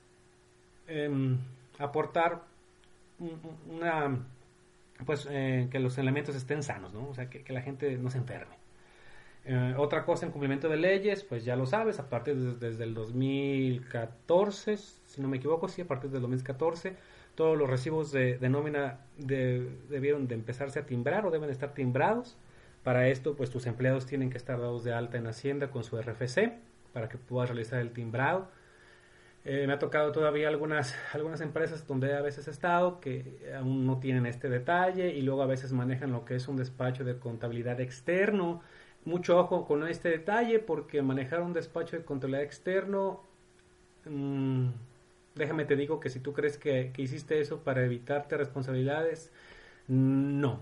eh, 0.87 1.37
aportar 1.79 2.43
una 3.19 4.17
pues 5.05 5.27
eh, 5.29 5.67
que 5.71 5.79
los 5.79 5.97
elementos 5.97 6.35
estén 6.35 6.63
sanos, 6.63 6.93
¿no? 6.93 7.07
O 7.09 7.13
sea, 7.13 7.29
que, 7.29 7.43
que 7.43 7.53
la 7.53 7.61
gente 7.61 7.97
no 7.97 8.09
se 8.09 8.17
enferme. 8.17 8.55
Eh, 9.45 9.75
otra 9.77 10.03
cosa 10.03 10.25
en 10.25 10.31
cumplimiento 10.31 10.67
de 10.67 10.77
leyes, 10.77 11.23
pues 11.23 11.45
ya 11.45 11.55
lo 11.55 11.65
sabes, 11.65 11.99
a 11.99 12.09
partir 12.09 12.35
de, 12.35 12.67
desde 12.67 12.83
el 12.83 12.93
2014, 12.93 14.77
si 14.77 15.21
no 15.21 15.27
me 15.27 15.37
equivoco, 15.37 15.69
sí, 15.69 15.81
a 15.83 15.87
partir 15.87 16.09
del 16.09 16.21
2014, 16.21 16.95
todos 17.35 17.57
los 17.57 17.69
recibos 17.69 18.11
de, 18.11 18.37
de 18.37 18.49
nómina 18.49 18.99
de, 19.17 19.69
debieron 19.89 20.27
de 20.27 20.35
empezarse 20.35 20.79
a 20.79 20.85
timbrar 20.85 21.25
o 21.25 21.31
deben 21.31 21.49
estar 21.49 21.73
timbrados. 21.73 22.35
Para 22.83 23.07
esto, 23.07 23.35
pues 23.35 23.49
tus 23.49 23.65
empleados 23.67 24.05
tienen 24.05 24.29
que 24.29 24.37
estar 24.37 24.59
dados 24.59 24.83
de 24.83 24.93
alta 24.93 25.17
en 25.17 25.27
Hacienda 25.27 25.69
con 25.69 25.83
su 25.83 26.01
RFC 26.01 26.53
para 26.93 27.09
que 27.09 27.17
puedas 27.17 27.49
realizar 27.49 27.79
el 27.79 27.91
timbrado. 27.91 28.49
Eh, 29.49 29.65
me 29.65 29.71
ha 29.71 29.79
tocado 29.79 30.11
todavía 30.11 30.49
algunas, 30.49 30.93
algunas 31.13 31.39
empresas 31.39 31.87
donde 31.87 32.13
a 32.13 32.21
veces 32.21 32.49
he 32.49 32.51
estado 32.51 32.99
que 32.99 33.49
aún 33.57 33.85
no 33.85 33.97
tienen 33.97 34.25
este 34.25 34.49
detalle 34.49 35.15
y 35.15 35.21
luego 35.21 35.41
a 35.41 35.45
veces 35.45 35.71
manejan 35.71 36.11
lo 36.11 36.25
que 36.25 36.35
es 36.35 36.49
un 36.49 36.57
despacho 36.57 37.05
de 37.05 37.17
contabilidad 37.17 37.79
externo. 37.79 38.61
Mucho 39.05 39.39
ojo 39.39 39.65
con 39.65 39.87
este 39.87 40.09
detalle 40.09 40.59
porque 40.59 41.01
manejar 41.01 41.41
un 41.43 41.53
despacho 41.53 41.95
de 41.95 42.03
contabilidad 42.03 42.43
externo, 42.43 43.23
mmm, 44.03 44.67
déjame 45.35 45.63
te 45.63 45.77
digo 45.77 46.01
que 46.01 46.09
si 46.09 46.19
tú 46.19 46.33
crees 46.33 46.57
que, 46.57 46.91
que 46.93 47.03
hiciste 47.03 47.39
eso 47.39 47.63
para 47.63 47.85
evitarte 47.85 48.35
responsabilidades, 48.35 49.31
no, 49.87 50.59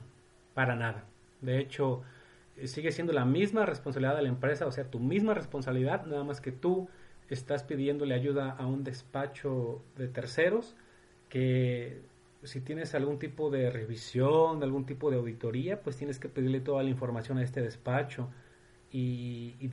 para 0.54 0.76
nada. 0.76 1.06
De 1.42 1.58
hecho, 1.58 2.04
sigue 2.66 2.92
siendo 2.92 3.14
la 3.14 3.26
misma 3.26 3.66
responsabilidad 3.66 4.16
de 4.16 4.22
la 4.22 4.30
empresa, 4.30 4.68
o 4.68 4.72
sea, 4.72 4.92
tu 4.92 5.00
misma 5.00 5.34
responsabilidad, 5.34 6.06
nada 6.06 6.24
más 6.24 6.40
que 6.40 6.52
tú 6.52 6.88
estás 7.30 7.64
pidiéndole 7.64 8.14
ayuda 8.14 8.52
a 8.52 8.66
un 8.68 8.84
despacho 8.84 9.82
de 9.98 10.08
terceros 10.08 10.76
que 11.30 12.02
si 12.44 12.62
tienes 12.62 12.96
algún 12.96 13.20
tipo 13.20 13.50
de 13.50 13.70
revisión, 13.72 14.62
algún 14.64 14.86
tipo 14.86 15.10
de 15.10 15.18
auditoría, 15.18 15.82
pues 15.82 15.98
tienes 15.98 16.20
que 16.20 16.30
pedirle 16.30 16.60
toda 16.60 16.84
la 16.84 16.90
información 16.90 17.38
a 17.38 17.44
este 17.44 17.62
despacho. 17.62 18.30
Y, 18.92 19.72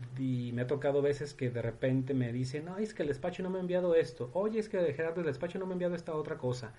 me 0.53 0.63
ha 0.63 0.67
tocado 0.67 1.01
veces 1.01 1.33
que 1.35 1.51
de 1.51 1.63
repente 1.63 2.13
me 2.13 2.33
dicen, 2.33 2.65
no, 2.65 2.79
es 2.79 2.93
que 2.93 3.03
el 3.03 3.09
despacho 3.09 3.43
no 3.43 3.51
me 3.51 3.59
ha 3.59 3.61
enviado 3.61 3.95
esto. 3.95 4.31
Oye, 4.33 4.59
es 4.59 4.69
que 4.69 4.93
Gerardo, 4.95 5.21
el 5.21 5.27
despacho 5.27 5.59
no 5.59 5.67
me 5.67 5.73
ha 5.73 5.75
enviado 5.75 5.95
esta 5.95 6.15
otra 6.15 6.39
cosa. 6.39 6.73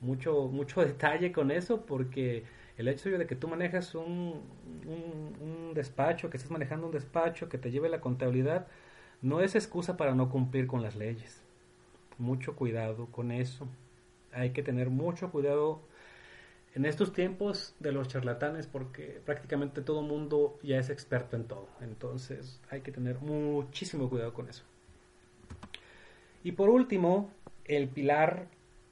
Mucho, 0.00 0.48
mucho 0.48 0.80
detalle 0.84 1.32
con 1.32 1.50
eso 1.50 1.84
porque 1.84 2.44
el 2.78 2.88
hecho 2.88 3.10
de 3.10 3.26
que 3.26 3.36
tú 3.36 3.48
manejas 3.48 3.94
un, 3.94 4.40
un, 4.86 5.36
un 5.40 5.74
despacho, 5.74 6.30
que 6.30 6.38
estés 6.38 6.50
manejando 6.50 6.86
un 6.86 6.92
despacho, 6.92 7.48
que 7.48 7.58
te 7.58 7.70
lleve 7.70 7.90
la 7.90 8.00
contabilidad, 8.00 8.66
no 9.22 9.40
es 9.40 9.54
excusa 9.54 9.96
para 9.96 10.14
no 10.14 10.30
cumplir 10.30 10.66
con 10.66 10.82
las 10.82 10.96
leyes. 10.96 11.42
Mucho 12.18 12.56
cuidado 12.56 13.06
con 13.06 13.30
eso. 13.30 13.68
Hay 14.32 14.50
que 14.50 14.62
tener 14.62 14.90
mucho 14.90 15.30
cuidado 15.30 15.80
en 16.74 16.84
estos 16.84 17.12
tiempos 17.12 17.74
de 17.80 17.92
los 17.92 18.08
charlatanes 18.08 18.66
porque 18.66 19.20
prácticamente 19.24 19.82
todo 19.82 20.02
mundo 20.02 20.58
ya 20.62 20.78
es 20.78 20.90
experto 20.90 21.36
en 21.36 21.44
todo. 21.44 21.68
Entonces 21.80 22.60
hay 22.70 22.80
que 22.80 22.92
tener 22.92 23.20
muchísimo 23.20 24.08
cuidado 24.08 24.32
con 24.32 24.48
eso. 24.48 24.64
Y 26.42 26.52
por 26.52 26.70
último, 26.70 27.30
el 27.64 27.88
pilar 27.88 28.46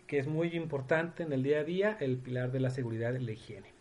que 0.07 0.19
es 0.19 0.27
muy 0.27 0.57
importante 0.57 1.23
en 1.23 1.33
el 1.33 1.43
día 1.43 1.61
a 1.61 1.65
día, 1.65 1.97
el 2.01 2.17
pilar 2.17 2.51
de 2.51 2.61
la 2.61 2.71
seguridad 2.71 3.15
y 3.15 3.25
la 3.25 3.33
higiene. 3.33 3.78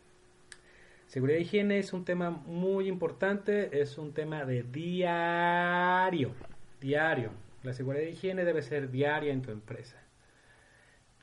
Seguridad 1.07 1.39
y 1.39 1.43
higiene 1.43 1.79
es 1.79 1.93
un 1.93 2.03
tema 2.03 2.29
muy 2.29 2.89
importante, 2.89 3.81
es 3.81 3.97
un 3.97 4.13
tema 4.13 4.43
de 4.43 4.63
diario, 4.63 6.33
diario. 6.81 7.31
La 7.63 7.71
seguridad 7.71 8.03
y 8.03 8.09
higiene 8.09 8.43
debe 8.43 8.61
ser 8.61 8.91
diaria 8.91 9.31
en 9.31 9.41
tu 9.41 9.51
empresa. 9.51 9.97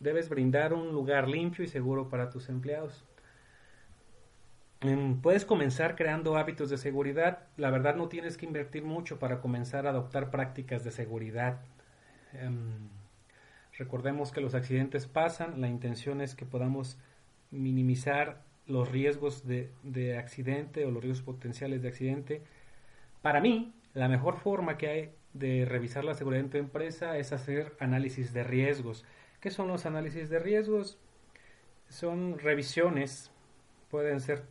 Debes 0.01 0.31
brindar 0.31 0.73
un 0.73 0.93
lugar 0.93 1.29
limpio 1.29 1.65
y 1.65 1.69
seguro 1.69 2.09
para 2.09 2.31
tus 2.31 2.49
empleados. 2.49 3.05
Em, 4.81 5.21
puedes 5.21 5.45
comenzar 5.45 5.97
creando 5.97 6.39
hábitos 6.39 6.71
de 6.71 6.79
seguridad. 6.79 7.41
La 7.59 7.71
verdad 7.71 7.95
no 7.95 8.09
tienes 8.09 8.39
que 8.39 8.47
invertir 8.47 8.85
mucho 8.85 9.19
para 9.19 9.43
comenzar 9.43 9.87
a 9.87 9.91
adoptar 9.91 10.31
prácticas 10.31 10.83
de 10.83 10.93
seguridad. 10.93 11.61
Em, 12.33 12.89
recordemos 13.77 14.33
que 14.33 14.41
los 14.41 14.55
accidentes 14.55 15.07
pasan. 15.07 15.61
La 15.61 15.69
intención 15.69 16.23
es 16.23 16.35
que 16.35 16.47
podamos 16.47 16.99
minimizar 17.51 18.43
los 18.67 18.91
riesgos 18.91 19.47
de, 19.47 19.71
de 19.83 20.17
accidente 20.19 20.85
o 20.85 20.91
los 20.91 21.03
riesgos 21.03 21.25
potenciales 21.25 21.83
de 21.83 21.89
accidente. 21.89 22.43
Para 23.23 23.41
mí, 23.41 23.75
la 23.95 24.09
mejor 24.09 24.37
forma 24.37 24.77
que 24.77 24.89
hay 24.89 25.11
de 25.35 25.65
revisar 25.65 26.05
la 26.05 26.15
seguridad 26.15 26.45
en 26.45 26.51
tu 26.51 26.59
empresa 26.59 27.19
es 27.19 27.33
hacer 27.33 27.75
análisis 27.81 28.33
de 28.33 28.45
riesgos. 28.45 29.05
¿Qué 29.41 29.51
son 29.51 29.69
los 29.69 29.85
análisis 29.85 30.31
de 30.31 30.39
riesgos? 30.39 30.99
Son 31.89 32.39
revisiones, 32.39 33.31
pueden 33.91 34.21
ser 34.21 34.45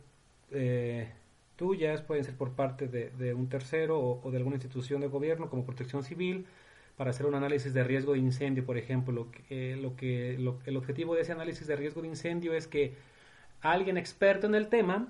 eh, 0.52 1.10
tuyas, 1.56 2.02
pueden 2.02 2.24
ser 2.24 2.36
por 2.36 2.52
parte 2.52 2.86
de, 2.86 3.34
un 3.34 3.48
tercero 3.48 3.98
o, 3.98 4.30
de 4.30 4.36
alguna 4.36 4.56
institución 4.56 5.00
de 5.00 5.08
gobierno 5.08 5.48
como 5.48 5.64
protección 5.64 6.04
civil, 6.04 6.46
para 6.96 7.10
hacer 7.10 7.26
un 7.26 7.34
análisis 7.34 7.74
de 7.74 7.82
riesgo 7.82 8.12
de 8.12 8.20
incendio, 8.20 8.64
por 8.64 8.78
ejemplo. 8.78 9.12
Lo 9.12 9.30
que, 9.32 9.76
lo 9.76 9.96
que, 9.96 10.36
el 10.66 10.76
objetivo 10.76 11.14
de 11.14 11.22
ese 11.22 11.32
análisis 11.32 11.66
de 11.66 11.74
riesgo 11.74 12.02
de 12.02 12.08
incendio 12.08 12.54
es 12.54 12.68
que 12.68 12.94
alguien 13.64 13.96
experto 13.96 14.46
en 14.46 14.54
el 14.54 14.68
tema 14.68 15.08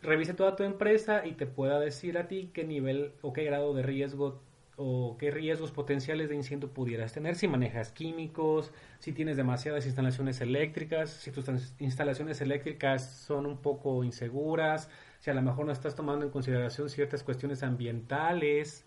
revise 0.00 0.34
toda 0.34 0.54
tu 0.54 0.62
empresa 0.62 1.26
y 1.26 1.32
te 1.32 1.46
pueda 1.46 1.80
decir 1.80 2.16
a 2.16 2.28
ti 2.28 2.50
qué 2.54 2.64
nivel 2.64 3.12
o 3.22 3.32
qué 3.32 3.42
grado 3.42 3.74
de 3.74 3.82
riesgo 3.82 4.40
o 4.76 5.16
qué 5.18 5.32
riesgos 5.32 5.72
potenciales 5.72 6.28
de 6.28 6.36
incendio 6.36 6.72
pudieras 6.72 7.12
tener 7.12 7.34
si 7.34 7.48
manejas 7.48 7.90
químicos, 7.90 8.70
si 9.00 9.12
tienes 9.12 9.36
demasiadas 9.36 9.86
instalaciones 9.86 10.40
eléctricas, 10.40 11.10
si 11.10 11.32
tus 11.32 11.46
instalaciones 11.80 12.40
eléctricas 12.40 13.10
son 13.10 13.46
un 13.46 13.58
poco 13.58 14.04
inseguras, 14.04 14.88
si 15.18 15.30
a 15.30 15.34
lo 15.34 15.42
mejor 15.42 15.66
no 15.66 15.72
estás 15.72 15.96
tomando 15.96 16.24
en 16.24 16.30
consideración 16.30 16.88
ciertas 16.88 17.24
cuestiones 17.24 17.64
ambientales. 17.64 18.86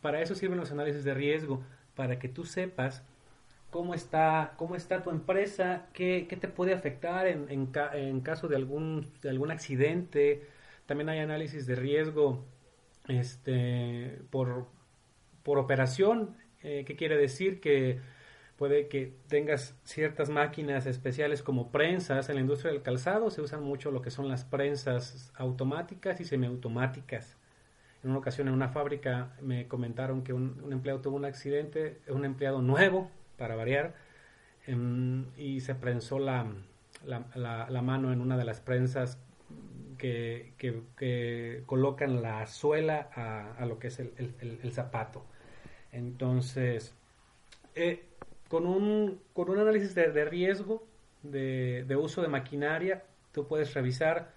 Para 0.00 0.22
eso 0.22 0.36
sirven 0.36 0.60
los 0.60 0.70
análisis 0.70 1.02
de 1.02 1.14
riesgo, 1.14 1.64
para 1.96 2.20
que 2.20 2.28
tú 2.28 2.44
sepas 2.44 3.02
cómo 3.72 3.94
está, 3.94 4.52
cómo 4.58 4.76
está 4.76 5.02
tu 5.02 5.08
empresa, 5.08 5.86
qué, 5.94 6.26
qué 6.28 6.36
te 6.36 6.46
puede 6.46 6.74
afectar 6.74 7.26
en, 7.26 7.46
en, 7.48 7.72
en, 7.94 8.20
caso 8.20 8.46
de 8.46 8.56
algún, 8.56 9.10
de 9.22 9.30
algún 9.30 9.50
accidente. 9.50 10.42
También 10.84 11.08
hay 11.08 11.20
análisis 11.20 11.66
de 11.66 11.74
riesgo 11.74 12.44
este, 13.08 14.20
por, 14.28 14.66
por 15.42 15.58
operación, 15.58 16.36
eh, 16.62 16.84
¿qué 16.86 16.96
quiere 16.96 17.16
decir? 17.16 17.60
Que 17.60 17.98
puede 18.58 18.88
que 18.88 19.14
tengas 19.28 19.74
ciertas 19.84 20.28
máquinas 20.28 20.84
especiales 20.84 21.42
como 21.42 21.72
prensas. 21.72 22.28
En 22.28 22.34
la 22.34 22.42
industria 22.42 22.72
del 22.72 22.82
calzado 22.82 23.30
se 23.30 23.40
usan 23.40 23.62
mucho 23.62 23.90
lo 23.90 24.02
que 24.02 24.10
son 24.10 24.28
las 24.28 24.44
prensas 24.44 25.32
automáticas 25.34 26.20
y 26.20 26.26
semiautomáticas. 26.26 27.38
En 28.04 28.10
una 28.10 28.18
ocasión 28.18 28.48
en 28.48 28.54
una 28.54 28.68
fábrica 28.68 29.34
me 29.40 29.66
comentaron 29.66 30.22
que 30.22 30.34
un, 30.34 30.70
empleado 30.70 31.00
tuvo 31.00 31.16
un 31.16 31.24
accidente, 31.24 32.02
un 32.08 32.26
empleado 32.26 32.60
nuevo, 32.60 33.10
para 33.36 33.56
variar, 33.56 33.94
em, 34.66 35.26
y 35.36 35.60
se 35.60 35.74
prensó 35.74 36.18
la, 36.18 36.46
la, 37.04 37.82
mano 37.82 38.12
en 38.12 38.20
una 38.20 38.36
de 38.36 38.44
las 38.44 38.60
prensas 38.60 39.18
que, 39.98 40.54
que, 40.58 41.62
colocan 41.66 42.22
la 42.22 42.46
suela 42.46 43.08
a, 43.58 43.66
lo 43.66 43.78
que 43.78 43.88
es 43.88 43.98
el, 44.00 44.12
el, 44.40 44.72
zapato. 44.72 45.24
Entonces, 45.92 46.94
eh, 47.74 48.04
con, 48.48 48.66
un, 48.66 49.20
con 49.32 49.50
un 49.50 49.58
análisis 49.58 49.94
de, 49.94 50.10
de 50.10 50.24
riesgo 50.24 50.86
de, 51.22 51.84
de, 51.86 51.96
uso 51.96 52.22
de 52.22 52.28
maquinaria, 52.28 53.04
tú 53.32 53.46
puedes 53.46 53.74
revisar 53.74 54.32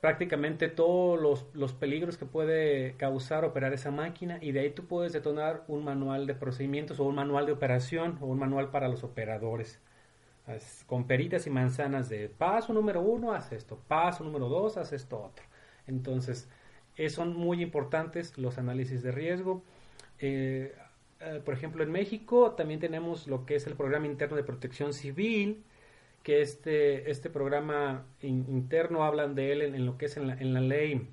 prácticamente 0.00 0.68
todos 0.68 1.20
los, 1.20 1.46
los, 1.54 1.72
peligros 1.72 2.16
que 2.16 2.24
puede 2.24 2.94
causar 2.96 3.44
operar 3.44 3.72
esa 3.72 3.90
máquina 3.90 4.38
y 4.40 4.52
de 4.52 4.60
ahí 4.60 4.70
tú 4.70 4.86
puedes 4.86 5.12
detonar 5.12 5.64
un 5.68 5.84
manual 5.84 6.26
de 6.26 6.34
procedimientos 6.34 7.00
o 7.00 7.04
un 7.04 7.16
manual 7.16 7.46
de 7.46 7.52
operación 7.52 8.18
o 8.20 8.26
un 8.26 8.38
manual 8.38 8.70
para 8.70 8.88
los 8.88 9.02
operadores 9.04 9.80
con 10.86 11.06
peritas 11.06 11.46
y 11.46 11.50
manzanas 11.50 12.08
de 12.08 12.28
paso 12.28 12.72
número 12.72 13.00
uno, 13.02 13.32
haz 13.32 13.52
esto, 13.52 13.78
paso 13.86 14.24
número 14.24 14.48
dos, 14.48 14.76
haz 14.76 14.92
esto 14.92 15.22
otro. 15.22 15.44
Entonces, 15.86 16.48
son 17.10 17.36
muy 17.36 17.62
importantes 17.62 18.38
los 18.38 18.58
análisis 18.58 19.02
de 19.02 19.12
riesgo. 19.12 19.62
Eh, 20.18 20.74
eh, 21.20 21.42
por 21.44 21.54
ejemplo, 21.54 21.82
en 21.82 21.90
México 21.90 22.52
también 22.52 22.80
tenemos 22.80 23.26
lo 23.26 23.44
que 23.44 23.56
es 23.56 23.66
el 23.66 23.74
programa 23.74 24.06
interno 24.06 24.36
de 24.36 24.44
protección 24.44 24.92
civil, 24.92 25.64
que 26.28 26.42
este, 26.42 27.10
este 27.10 27.30
programa 27.30 28.04
interno 28.20 29.02
hablan 29.02 29.34
de 29.34 29.50
él 29.50 29.62
en, 29.62 29.86
lo 29.86 29.96
que 29.96 30.04
es 30.04 30.18
en 30.18 30.26
la, 30.26 30.34
en 30.34 30.52
la 30.52 30.60
ley, 30.60 31.08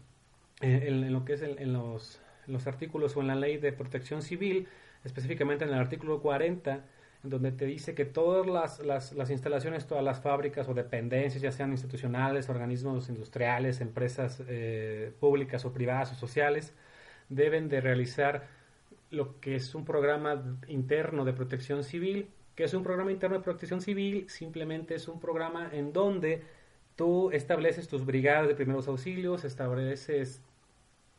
en, 0.59 1.13
lo 1.13 1.23
que 1.23 1.35
es 1.35 1.41
en, 1.41 1.71
los, 1.71 2.19
los 2.47 2.67
artículos 2.67 3.15
o 3.15 3.21
en 3.21 3.27
la 3.27 3.35
ley 3.35 3.55
de 3.55 3.71
protección 3.71 4.21
civil, 4.21 4.67
específicamente 5.05 5.63
en 5.63 5.69
el 5.69 5.79
artículo 5.79 6.21
40, 6.21 6.83
donde 7.23 7.53
te 7.53 7.65
dice 7.65 7.95
que 7.95 8.03
todas 8.03 8.45
las, 8.45 9.13
las, 9.13 9.29
instalaciones, 9.29 9.87
todas 9.87 10.03
las 10.03 10.19
fábricas 10.19 10.67
o 10.67 10.73
dependencias, 10.73 11.41
ya 11.41 11.53
sean 11.53 11.71
institucionales, 11.71 12.49
organismos 12.49 13.07
industriales, 13.07 13.79
empresas 13.79 14.43
eh, 14.49 15.13
públicas 15.21 15.63
o 15.63 15.71
privadas 15.71 16.11
o 16.11 16.15
sociales, 16.15 16.73
deben 17.29 17.69
de 17.69 17.79
realizar 17.79 18.49
lo 19.15 19.39
que 19.39 19.55
es 19.55 19.73
un 19.75 19.85
programa 19.85 20.59
interno 20.67 21.25
de 21.25 21.33
protección 21.33 21.83
civil. 21.83 22.29
que 22.55 22.63
es 22.63 22.73
un 22.73 22.83
programa 22.83 23.11
interno 23.11 23.37
de 23.37 23.43
protección 23.43 23.81
civil? 23.81 24.29
Simplemente 24.29 24.95
es 24.95 25.07
un 25.07 25.19
programa 25.19 25.69
en 25.73 25.91
donde 25.93 26.43
tú 26.95 27.31
estableces 27.31 27.87
tus 27.87 28.05
brigadas 28.05 28.47
de 28.47 28.55
primeros 28.55 28.87
auxilios, 28.87 29.43
estableces 29.43 30.41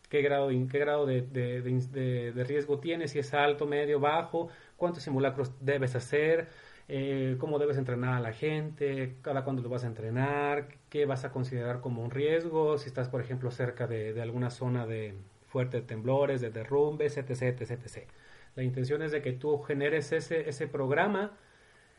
qué 0.09 0.23
grado, 0.23 0.49
qué 0.49 0.79
grado 0.79 1.07
de, 1.07 2.45
riesgo 2.47 2.79
tienes, 2.79 3.11
si 3.13 3.19
es 3.19 3.35
alto, 3.35 3.67
medio, 3.67 4.01
bajo, 4.01 4.49
cuántos 4.77 5.03
simulacros 5.03 5.53
debes 5.61 5.95
hacer, 5.97 6.49
eh, 6.89 7.37
cómo 7.39 7.59
debes 7.59 7.77
entrenar 7.77 8.15
a 8.15 8.21
la 8.21 8.33
gente, 8.33 9.17
cada 9.23 9.45
cuándo 9.45 9.63
lo 9.63 9.69
vas 9.69 9.85
a 9.85 9.89
entrenar, 9.89 10.69
qué 10.89 11.07
vas 11.07 11.25
a 11.25 11.33
considerar 11.33 11.81
como 11.81 12.03
un 12.03 12.11
riesgo, 12.11 12.79
si 12.79 12.89
estás, 12.89 13.09
por 13.09 13.21
ejemplo, 13.21 13.51
cerca 13.51 13.87
de, 13.87 14.21
alguna 14.21 14.51
zona 14.51 14.87
de 14.87 15.15
fuerte 15.47 15.81
temblores, 15.83 16.41
de 16.41 16.51
derrumbes, 16.51 17.17
etc, 17.17 17.31
etc, 17.31 17.71
etc. 17.71 18.09
La 18.55 18.63
intención 18.63 19.03
es 19.03 19.13
de 19.13 19.23
que 19.23 19.33
tú 19.33 19.59
generes 19.59 20.13
ese, 20.13 20.49
ese 20.49 20.67
programa, 20.67 21.33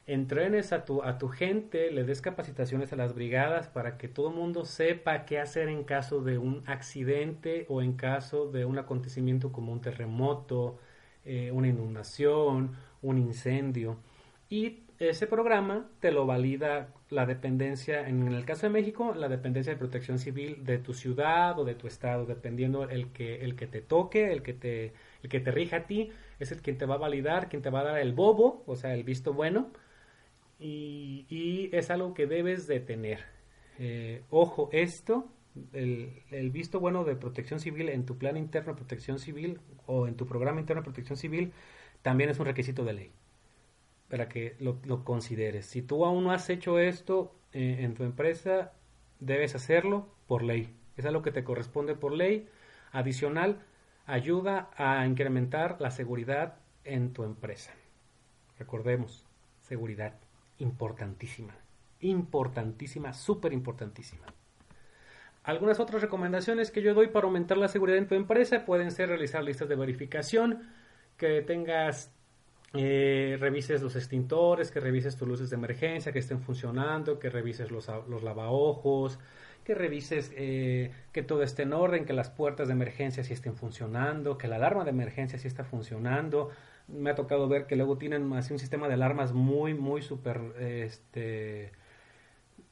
entrenes 0.08 0.72
a 0.74 0.86
tu, 0.86 1.04
a 1.04 1.18
tu 1.18 1.28
gente, 1.28 1.92
le 1.92 2.04
des 2.04 2.22
capacitaciones 2.22 2.94
a 2.94 2.96
las 2.96 3.14
brigadas 3.14 3.68
para 3.68 3.98
que 3.98 4.08
todo 4.08 4.30
el 4.30 4.36
mundo 4.36 4.66
sepa 4.66 5.26
qué 5.26 5.40
hacer 5.40 5.68
en 5.70 5.84
caso 5.84 6.22
de 6.22 6.38
un 6.38 6.64
accidente 6.66 7.66
o 7.70 7.82
en 7.82 7.94
caso 7.94 8.50
de 8.50 8.66
un 8.66 8.80
acontecimiento 8.80 9.52
como 9.52 9.74
un 9.74 9.82
terremoto, 9.82 10.80
eh, 11.26 11.52
una 11.52 11.68
inundación, 11.68 12.72
un 13.02 13.18
incendio. 13.18 13.98
Y 14.50 14.84
ese 15.00 15.28
programa 15.28 15.90
te 16.00 16.12
lo 16.12 16.26
valida 16.26 16.90
la 17.10 17.26
dependencia, 17.26 18.08
en 18.08 18.28
el 18.28 18.46
caso 18.46 18.68
de 18.68 18.74
México, 18.74 19.14
la 19.14 19.30
dependencia 19.30 19.74
de 19.74 19.80
protección 19.80 20.20
civil 20.20 20.64
de 20.66 20.78
tu 20.78 20.94
ciudad 20.94 21.58
o 21.58 21.66
de 21.66 21.76
tu 21.76 21.88
estado, 21.88 22.26
dependiendo 22.26 22.84
el 22.90 23.12
que, 23.12 23.44
el 23.44 23.56
que 23.56 23.68
te 23.68 23.82
toque, 23.82 24.32
el 24.32 24.44
que 24.44 24.54
te, 24.54 24.94
el 25.24 25.30
que 25.30 25.40
te 25.40 25.52
rija 25.52 25.78
a 25.78 25.88
ti, 25.88 26.12
es 26.40 26.52
el 26.52 26.62
quien 26.62 26.78
te 26.78 26.86
va 26.86 26.96
a 26.96 27.00
validar, 27.00 27.50
quien 27.50 27.62
te 27.62 27.70
va 27.70 27.82
a 27.82 27.84
dar 27.84 28.00
el 28.00 28.14
bobo, 28.14 28.64
o 28.68 28.76
sea, 28.76 28.94
el 28.94 29.04
visto 29.04 29.34
bueno, 29.34 29.72
y, 30.60 31.70
es 31.72 31.92
algo 31.92 32.14
que 32.14 32.26
debes 32.26 32.68
de 32.68 32.80
tener. 32.80 33.20
Eh, 33.80 34.24
ojo, 34.30 34.70
esto 34.72 35.32
el, 35.74 36.52
visto 36.52 36.80
bueno 36.80 37.04
de 37.04 37.16
protección 37.16 37.60
civil 37.60 37.90
en 37.90 38.06
tu 38.06 38.18
plan 38.18 38.38
interno 38.38 38.74
de 38.74 38.78
protección 38.78 39.20
civil 39.20 39.60
o 39.86 40.08
en 40.08 40.16
tu 40.16 40.26
programa 40.26 40.60
interno 40.60 40.82
de 40.82 40.86
protección 40.86 41.18
civil 41.18 41.54
también 42.02 42.30
es 42.30 42.40
un 42.40 42.46
requisito 42.46 42.84
de 42.84 42.94
ley 42.94 43.12
para 44.10 44.30
que 44.30 44.56
lo, 44.60 45.04
consideres. 45.04 45.66
Si 45.66 45.82
tú 45.82 46.06
aún 46.06 46.24
no 46.24 46.32
has 46.32 46.50
hecho 46.50 46.80
esto 46.80 47.36
eh, 47.54 47.78
en 47.82 47.94
tu 47.94 48.04
empresa, 48.04 48.74
debes 49.20 49.56
hacerlo 49.56 50.08
por 50.28 50.44
ley. 50.44 50.74
Es 50.96 51.06
algo 51.06 51.22
que 51.22 51.32
te 51.32 51.44
corresponde 51.44 51.96
por 51.96 52.14
ley. 52.14 52.48
Adicional, 52.92 53.60
ayuda 54.06 54.70
a 54.76 55.06
incrementar 55.06 55.78
la 55.80 55.92
seguridad 55.92 56.60
en 56.84 57.14
tu 57.14 57.24
empresa. 57.24 57.74
Recordemos, 58.58 59.26
seguridad, 59.62 60.14
importantísima, 60.58 61.54
importantísima, 62.00 63.14
súper 63.14 63.54
importantísima. 63.54 64.26
Algunas 65.44 65.80
otras 65.80 66.02
recomendaciones 66.02 66.72
que 66.72 66.82
yo 66.82 66.94
doy 66.94 67.08
para 67.08 67.26
aumentar 67.26 67.58
la 67.58 67.68
seguridad 67.68 67.98
en 67.98 68.08
tu 68.08 68.16
empresa 68.16 68.66
pueden 68.66 68.92
ser 68.92 69.10
realizar 69.10 69.44
listas 69.44 69.70
de 69.70 69.76
verificación, 69.76 70.70
que 71.16 71.42
tengas, 71.42 72.14
eh, 72.74 73.38
revises 73.40 73.82
los 73.82 73.96
extintores, 73.96 74.72
que 74.72 74.80
revises 74.80 75.16
tus 75.16 75.28
luces 75.28 75.50
de 75.50 75.56
emergencia, 75.56 76.12
que 76.12 76.20
estén 76.20 76.42
funcionando, 76.42 77.20
que 77.20 77.30
revises 77.30 77.72
los, 77.72 77.88
los 78.08 78.24
lavaojos, 78.24 79.20
que 79.68 79.76
revises 79.76 80.32
eh, 80.36 80.92
que 81.12 81.24
todo 81.24 81.44
esté 81.44 81.64
en 81.64 81.74
orden, 81.74 82.06
que 82.06 82.14
las 82.14 82.30
puertas 82.30 82.68
de 82.68 82.74
emergencia 82.74 83.24
sí 83.24 83.34
estén 83.34 83.56
funcionando, 83.56 84.38
que 84.38 84.48
la 84.48 84.56
alarma 84.56 84.86
de 84.86 84.92
emergencia 84.92 85.38
sí 85.38 85.48
está 85.48 85.64
funcionando. 85.64 86.52
Me 86.88 87.10
ha 87.10 87.16
tocado 87.16 87.50
ver 87.50 87.68
que 87.68 87.76
luego 87.76 87.98
tienen 87.98 88.32
así 88.32 88.54
un 88.54 88.60
sistema 88.60 88.88
de 88.88 88.94
alarmas 88.94 89.34
muy, 89.34 89.74
muy 89.74 90.02
este, 90.60 91.74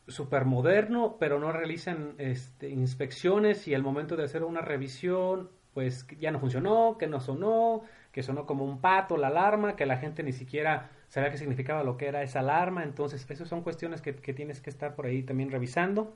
super 0.07 0.45
moderno, 0.45 1.17
pero 1.19 1.37
no 1.37 1.51
realizan 1.51 2.15
este, 2.17 2.69
inspecciones 2.69 3.67
y 3.67 3.73
al 3.73 3.83
momento 3.83 4.15
de 4.15 4.23
hacer 4.23 4.43
una 4.43 4.61
revisión, 4.61 5.49
pues 5.75 6.07
ya 6.19 6.31
no 6.31 6.39
funcionó, 6.39 6.97
que 6.97 7.05
no 7.05 7.19
sonó, 7.19 7.83
que 8.13 8.23
sonó 8.23 8.45
como 8.45 8.63
un 8.63 8.79
pato 8.79 9.17
la 9.17 9.27
alarma, 9.27 9.75
que 9.75 9.85
la 9.85 9.97
gente 9.97 10.23
ni 10.23 10.31
siquiera 10.31 10.89
sabía 11.09 11.31
qué 11.31 11.37
significaba 11.37 11.83
lo 11.83 11.97
que 11.97 12.07
era 12.07 12.23
esa 12.23 12.39
alarma. 12.39 12.83
Entonces, 12.83 13.29
esas 13.29 13.49
son 13.49 13.61
cuestiones 13.61 14.01
que, 14.01 14.15
que 14.15 14.33
tienes 14.33 14.61
que 14.61 14.69
estar 14.69 14.95
por 14.95 15.05
ahí 15.05 15.21
también 15.21 15.51
revisando. 15.51 16.15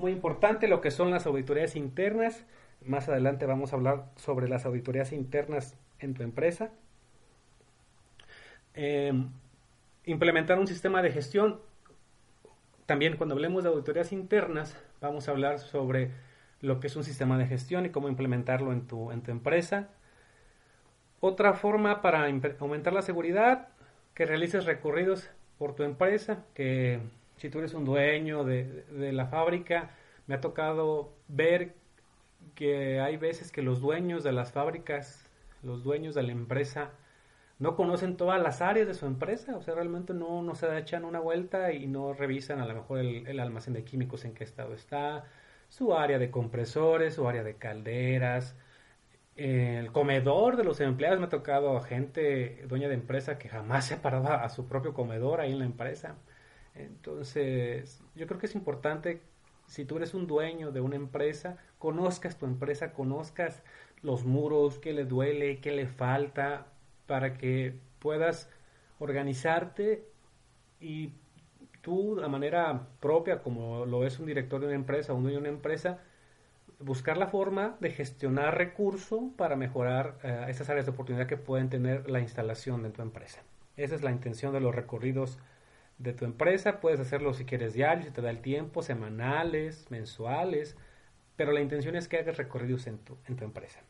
Muy 0.00 0.10
importante 0.10 0.66
lo 0.66 0.80
que 0.80 0.90
son 0.90 1.12
las 1.12 1.24
auditorías 1.24 1.76
internas. 1.76 2.44
Más 2.84 3.08
adelante 3.08 3.46
vamos 3.46 3.72
a 3.72 3.76
hablar 3.76 4.06
sobre 4.16 4.48
las 4.48 4.66
auditorías 4.66 5.12
internas 5.12 5.76
en 6.00 6.14
tu 6.14 6.24
empresa. 6.24 6.72
Em, 8.74 9.30
implementar 10.04 10.58
un 10.58 10.66
sistema 10.66 11.00
de 11.00 11.12
gestión. 11.12 11.60
También 12.86 13.16
cuando 13.16 13.36
hablemos 13.36 13.62
de 13.62 13.68
auditorías 13.68 14.10
internas, 14.10 14.76
vamos 15.00 15.28
a 15.28 15.30
hablar 15.30 15.60
sobre 15.60 16.10
lo 16.62 16.80
que 16.80 16.86
es 16.86 16.96
un 16.96 17.04
sistema 17.04 17.36
de 17.36 17.46
gestión 17.46 17.84
y 17.84 17.90
cómo 17.90 18.08
implementarlo 18.08 18.72
en 18.72 18.86
tu, 18.86 19.12
en 19.12 19.22
tu 19.22 19.30
empresa. 19.30 19.90
Otra 21.20 21.52
forma 21.52 22.00
para 22.00 22.26
aumentar 22.58 22.92
la 22.92 23.02
seguridad, 23.02 23.68
que 24.14 24.26
realices 24.26 24.64
recorridos 24.64 25.30
por 25.58 25.74
tu 25.74 25.82
empresa, 25.82 26.44
que 26.54 27.00
si 27.36 27.50
tú 27.50 27.58
eres 27.58 27.74
un 27.74 27.84
dueño 27.84 28.44
de, 28.44 28.84
la 29.12 29.26
fábrica, 29.26 29.90
me 30.26 30.34
ha 30.34 30.40
tocado 30.40 31.12
ver 31.28 31.74
que 32.54 33.00
hay 33.00 33.16
veces 33.16 33.52
que 33.52 33.62
los 33.62 33.80
dueños 33.80 34.22
de 34.24 34.32
las 34.32 34.52
fábricas, 34.52 35.28
los 35.62 35.82
dueños 35.82 36.14
de 36.14 36.22
la 36.22 36.32
empresa, 36.32 36.90
no 37.58 37.76
conocen 37.76 38.16
todas 38.16 38.42
las 38.42 38.60
áreas 38.60 38.88
de 38.88 38.94
su 38.94 39.06
empresa, 39.06 39.56
o 39.56 39.62
sea, 39.62 39.74
realmente 39.74 40.14
no, 40.14 40.42
no 40.42 40.54
se 40.54 40.76
echan 40.78 41.04
una 41.04 41.20
vuelta 41.20 41.72
y 41.72 41.86
no 41.86 42.12
revisan 42.12 42.58
a 42.60 42.66
lo 42.66 42.74
mejor 42.74 42.98
el, 42.98 43.40
almacén 43.40 43.74
de 43.74 43.84
químicos 43.84 44.24
en 44.24 44.34
qué 44.34 44.44
estado 44.44 44.74
está, 44.74 45.24
su 45.72 45.94
área 45.94 46.18
de 46.18 46.30
compresores, 46.30 47.14
su 47.14 47.26
área 47.26 47.42
de 47.42 47.56
calderas, 47.56 48.54
el 49.36 49.90
comedor 49.92 50.56
de 50.58 50.64
los 50.64 50.80
empleados. 50.80 51.18
Me 51.18 51.26
ha 51.26 51.30
tocado 51.30 51.78
a 51.78 51.82
gente, 51.82 52.62
dueña 52.68 52.88
de 52.88 52.94
empresa, 52.94 53.38
que 53.38 53.48
jamás 53.48 53.86
se 53.88 53.94
ha 53.94 54.02
parado 54.02 54.28
a 54.28 54.48
su 54.50 54.68
propio 54.68 54.92
comedor 54.92 55.40
ahí 55.40 55.52
en 55.52 55.60
la 55.60 55.64
empresa. 55.64 56.16
Entonces, 56.74 58.02
yo 58.14 58.26
creo 58.26 58.38
que 58.38 58.46
es 58.46 58.54
importante, 58.54 59.22
si 59.66 59.86
tú 59.86 59.96
eres 59.96 60.12
un 60.12 60.26
dueño 60.26 60.72
de 60.72 60.82
una 60.82 60.96
empresa, 60.96 61.56
conozcas 61.78 62.36
tu 62.36 62.44
empresa, 62.46 62.92
conozcas 62.92 63.62
los 64.02 64.24
muros, 64.26 64.78
qué 64.78 64.92
le 64.92 65.06
duele, 65.06 65.60
qué 65.60 65.72
le 65.72 65.86
falta, 65.86 66.66
para 67.06 67.38
que 67.38 67.78
puedas 67.98 68.50
organizarte 68.98 70.06
y 70.80 71.14
tú, 71.82 72.16
de 72.16 72.28
manera 72.28 72.88
propia, 73.00 73.42
como 73.42 73.84
lo 73.84 74.06
es 74.06 74.18
un 74.18 74.26
director 74.26 74.60
de 74.60 74.68
una 74.68 74.76
empresa, 74.76 75.12
un 75.12 75.24
dueño 75.24 75.38
de 75.38 75.42
una 75.42 75.50
empresa, 75.50 75.98
buscar 76.78 77.16
la 77.16 77.26
forma 77.26 77.76
de 77.80 77.90
gestionar 77.90 78.56
recursos 78.56 79.20
para 79.36 79.56
mejorar 79.56 80.18
eh, 80.22 80.46
esas 80.48 80.70
áreas 80.70 80.86
de 80.86 80.92
oportunidad 80.92 81.26
que 81.26 81.36
pueden 81.36 81.68
tener 81.68 82.08
la 82.08 82.20
instalación 82.20 82.82
de 82.82 82.90
tu 82.90 83.02
empresa. 83.02 83.42
Esa 83.76 83.94
es 83.94 84.02
la 84.02 84.10
intención 84.10 84.52
de 84.52 84.60
los 84.60 84.74
recorridos 84.74 85.38
de 85.98 86.12
tu 86.12 86.24
empresa. 86.24 86.80
Puedes 86.80 87.00
hacerlo 87.00 87.34
si 87.34 87.44
quieres 87.44 87.74
diario, 87.74 88.04
si 88.04 88.10
te 88.10 88.22
da 88.22 88.30
el 88.30 88.40
tiempo, 88.40 88.82
semanales, 88.82 89.86
mensuales, 89.90 90.76
pero 91.36 91.52
la 91.52 91.60
intención 91.60 91.96
es 91.96 92.08
que 92.08 92.18
hagas 92.18 92.36
recorridos 92.36 92.86
en 92.86 92.98
tu, 92.98 93.16
en 93.26 93.36
tu 93.36 93.44
empresa. 93.44 93.80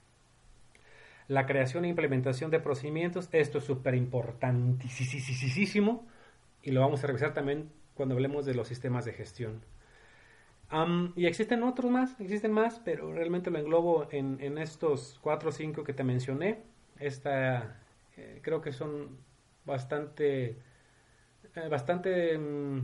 La 1.28 1.46
creación 1.46 1.84
e 1.84 1.88
implementación 1.88 2.50
de 2.50 2.60
procedimientos, 2.60 3.28
esto 3.32 3.58
es 3.58 3.64
súper 3.64 3.94
importantísimo 3.94 6.06
y 6.62 6.72
lo 6.72 6.80
vamos 6.80 7.02
a 7.02 7.06
revisar 7.06 7.32
también 7.32 7.70
cuando 7.94 8.14
hablemos 8.14 8.46
de 8.46 8.54
los 8.54 8.68
sistemas 8.68 9.04
de 9.04 9.12
gestión. 9.12 9.64
y 11.16 11.26
existen 11.26 11.62
otros 11.62 11.90
más, 11.90 12.18
existen 12.20 12.52
más, 12.52 12.80
pero 12.84 13.12
realmente 13.12 13.50
lo 13.50 13.58
englobo 13.58 14.08
en, 14.10 14.38
en 14.40 14.58
estos 14.58 15.18
cuatro 15.22 15.50
o 15.50 15.52
cinco 15.52 15.84
que 15.84 15.92
te 15.92 16.04
mencioné. 16.04 16.62
Esta, 16.98 17.80
eh, 18.16 18.40
creo 18.42 18.60
que 18.60 18.72
son 18.72 19.18
bastante 19.64 20.56
eh, 21.54 21.68
bastante 21.68 22.38
mm, 22.38 22.80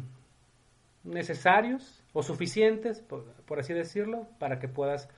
necesarios 1.05 2.05
o 2.13 2.23
suficientes, 2.23 3.01
por, 3.01 3.59
así 3.59 3.73
decirlo, 3.73 4.29
para 4.39 4.59
que 4.59 4.69
puedas 4.69 5.09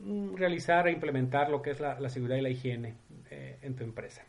mm, 0.00 0.34
realizar 0.34 0.86
e 0.88 0.92
implementar 0.92 1.50
lo 1.50 1.62
que 1.62 1.70
es 1.70 1.80
la, 1.80 2.08
seguridad 2.08 2.36
y 2.36 2.42
la 2.42 2.50
higiene 2.50 2.96
eh, 3.30 3.58
en 3.62 3.74
tu 3.74 3.84
empresa. 3.84 4.22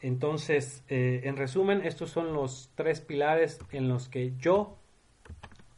Entonces, 0.00 0.84
eh, 0.88 1.22
en 1.24 1.36
resumen, 1.36 1.82
estos 1.84 2.10
son 2.10 2.32
los 2.32 2.70
tres 2.74 3.00
pilares 3.00 3.60
en 3.70 3.88
los 3.88 4.08
que 4.08 4.34
yo 4.38 4.78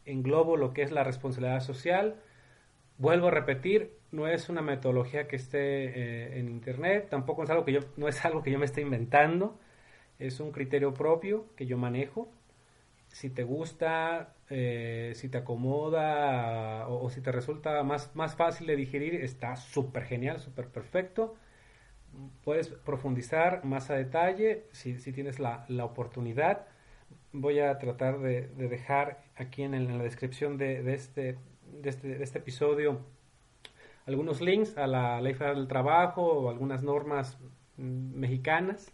englobo 0.04 0.56
lo 0.56 0.72
que 0.72 0.82
es 0.82 0.92
la 0.92 1.04
responsabilidad 1.04 1.60
social. 1.60 2.16
Vuelvo 2.98 3.28
a 3.28 3.30
repetir, 3.32 3.92
no 4.12 4.28
es 4.28 4.48
una 4.48 4.62
metodología 4.62 5.26
que 5.26 5.36
esté 5.36 6.38
en 6.38 6.48
internet, 6.48 7.08
tampoco 7.10 7.44
es 7.44 7.50
algo 7.50 7.64
que 7.64 7.72
yo, 7.72 7.80
no 7.96 8.08
es 8.08 8.24
algo 8.24 8.42
que 8.42 8.50
yo 8.50 8.58
me 8.58 8.66
esté 8.66 8.80
inventando 8.80 9.58
es 10.26 10.40
un 10.40 10.52
criterio 10.52 10.94
propio 10.94 11.46
que 11.56 11.66
yo 11.66 11.76
manejo. 11.76 12.30
Si 13.08 13.28
te 13.28 13.42
gusta, 13.42 14.34
eh, 14.48 15.12
si 15.14 15.28
te 15.28 15.38
acomoda 15.38 16.88
o, 16.88 17.10
si 17.10 17.20
te 17.20 17.32
resulta 17.32 17.82
más, 17.82 18.14
más 18.16 18.36
fácil 18.36 18.66
de 18.66 18.76
digerir, 18.76 19.16
está 19.16 19.56
súper 19.56 20.04
genial, 20.04 20.40
súper 20.40 20.68
perfecto. 20.68 21.34
Puedes 22.44 22.68
profundizar 22.68 23.64
más 23.64 23.90
a 23.90 23.94
detalle 23.94 24.64
si, 24.72 24.94
tienes 25.12 25.38
la, 25.38 25.66
oportunidad. 25.84 26.66
Voy 27.32 27.60
a 27.60 27.78
tratar 27.78 28.18
de, 28.20 28.48
dejar 28.48 29.24
aquí 29.36 29.62
en, 29.62 29.98
la 29.98 30.02
descripción 30.02 30.58
de, 30.58 30.94
este, 30.94 31.38
de, 31.80 31.88
este, 31.88 32.18
de 32.18 32.24
este 32.24 32.38
episodio 32.38 33.00
algunos 34.06 34.40
links 34.40 34.76
a 34.76 34.86
la 34.86 35.20
ley 35.20 35.34
federal 35.34 35.56
del 35.56 35.68
trabajo 35.68 36.22
o 36.22 36.50
algunas 36.50 36.82
normas 36.82 37.38
mexicanas 37.76 38.92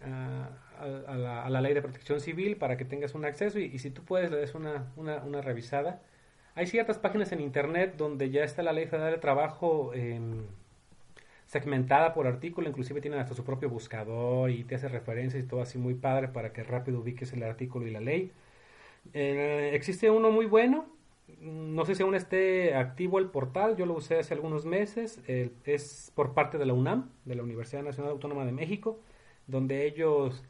a, 0.00 1.48
la, 1.48 1.60
ley 1.60 1.74
de 1.74 1.82
protección 1.82 2.20
civil 2.20 2.56
para 2.56 2.76
que 2.76 2.84
tengas 2.84 3.14
un 3.14 3.24
acceso 3.24 3.58
y, 3.58 3.78
si 3.78 3.90
tú 3.90 4.02
puedes 4.04 4.30
le 4.30 4.38
des 4.38 4.54
una, 4.54 4.92
una, 4.96 5.40
revisada. 5.40 6.02
Hay 6.54 6.66
ciertas 6.66 6.98
páginas 6.98 7.32
en 7.32 7.40
internet 7.40 7.94
donde 7.96 8.30
ya 8.30 8.44
está 8.44 8.62
la 8.62 8.72
ley 8.72 8.86
federal 8.86 9.12
de 9.12 9.18
trabajo 9.18 9.92
em, 9.94 10.44
segmentada 11.52 12.14
por 12.14 12.26
artículo, 12.26 12.68
inclusive 12.68 13.02
tienen 13.02 13.20
hasta 13.20 13.34
su 13.34 13.44
propio 13.44 13.68
buscador 13.68 14.50
y 14.50 14.64
te 14.64 14.76
hace 14.76 14.88
referencias 14.88 15.44
y 15.44 15.46
todo 15.46 15.60
así 15.60 15.78
muy 15.78 15.94
padre 15.94 16.28
para 16.28 16.52
que 16.52 16.62
rápido 16.62 17.00
ubiques 17.00 17.32
el 17.34 17.42
artículo 17.42 17.86
y 17.86 17.90
la 17.90 18.00
ley. 18.00 18.32
Eh, 19.12 19.72
existe 19.74 20.10
uno 20.10 20.30
muy 20.30 20.46
bueno, 20.46 20.86
no 21.40 21.84
sé 21.84 21.94
si 21.94 22.02
aún 22.02 22.14
esté 22.14 22.74
activo 22.74 23.18
el 23.18 23.26
portal, 23.26 23.76
yo 23.76 23.84
lo 23.84 23.94
usé 23.94 24.18
hace 24.18 24.32
algunos 24.32 24.64
meses, 24.64 25.20
es 25.26 26.10
por 26.14 26.32
parte 26.34 26.56
de 26.56 26.66
la 26.66 26.72
UNAM, 26.72 27.10
de 27.26 27.34
la 27.34 27.42
Universidad 27.42 27.82
Nacional 27.82 28.12
Autónoma 28.12 28.46
de 28.46 28.52
México 28.52 29.00
donde 29.46 29.86
ellos 29.86 30.42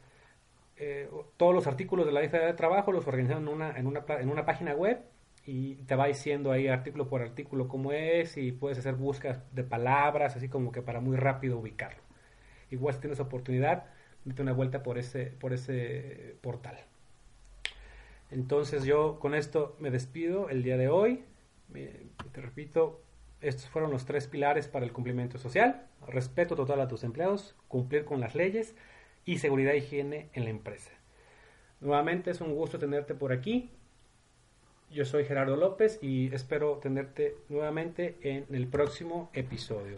eh, 0.77 1.09
todos 1.37 1.53
los 1.53 1.67
artículos 1.67 2.05
de 2.05 2.11
la 2.11 2.21
lista 2.21 2.39
de 2.39 2.53
trabajo 2.53 2.91
los 2.91 3.07
organizan 3.07 3.43
en 3.43 3.47
una, 3.47 3.77
en 3.77 3.87
una, 3.87 4.03
en 4.19 4.29
una 4.29 4.45
página 4.45 4.73
web 4.73 5.01
y 5.45 5.75
te 5.75 5.95
va 5.95 6.07
diciendo 6.07 6.51
ahí 6.51 6.67
artículo 6.67 7.07
por 7.07 7.21
artículo 7.21 7.67
cómo 7.67 7.91
es 7.91 8.37
y 8.37 8.51
puedes 8.51 8.77
hacer 8.77 8.95
búsquedas 8.95 9.41
de 9.53 9.63
palabras, 9.63 10.35
así 10.35 10.47
como 10.47 10.71
que 10.71 10.81
para 10.81 11.01
muy 11.01 11.17
rápido 11.17 11.57
ubicarlo. 11.57 12.01
Igual 12.71 12.95
si 12.95 13.01
tienes 13.01 13.19
oportunidad, 13.19 13.85
date 14.25 14.41
una 14.41 14.53
vuelta 14.53 14.83
por 14.83 14.97
ese, 14.97 15.25
por 15.25 15.53
ese 15.53 16.37
portal. 16.41 16.77
Entonces 18.31 18.83
yo 18.83 19.19
con 19.19 19.35
esto 19.35 19.75
me 19.79 19.91
despido 19.91 20.49
el 20.49 20.63
día 20.63 20.77
de 20.77 20.87
hoy. 20.87 21.23
te 21.71 22.41
repito, 22.41 23.01
estos 23.41 23.69
fueron 23.69 23.91
los 23.91 24.05
tres 24.05 24.27
pilares 24.27 24.67
para 24.67 24.85
el 24.85 24.93
cumplimiento 24.93 25.37
social. 25.37 25.87
Respeto 26.07 26.55
total 26.55 26.81
a 26.81 26.87
tus 26.87 27.03
empleados, 27.03 27.55
cumplir 27.67 28.05
con 28.05 28.19
las 28.19 28.33
leyes 28.33 28.75
y 29.25 29.37
seguridad 29.37 29.73
e 29.73 29.77
higiene 29.77 30.29
en 30.33 30.45
la 30.45 30.49
empresa. 30.49 30.91
Nuevamente 31.81 32.31
es 32.31 32.41
un 32.41 32.55
gusto 32.55 32.79
tenerte 32.79 33.13
por 33.13 33.33
aquí. 33.33 33.69
Yo 34.93 35.05
soy 35.05 35.25
Gerardo 35.25 35.55
López 35.55 35.99
y 36.01 36.33
espero 36.33 36.79
tenerte 36.81 37.35
nuevamente 37.49 38.15
en 38.21 38.45
el 38.51 38.67
próximo 38.67 39.29
episodio. 39.33 39.97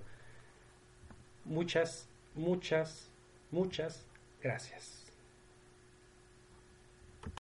Muchas, 1.43 2.08
muchas 2.34 3.12
Muchas 3.56 4.06
gracias. 4.41 4.95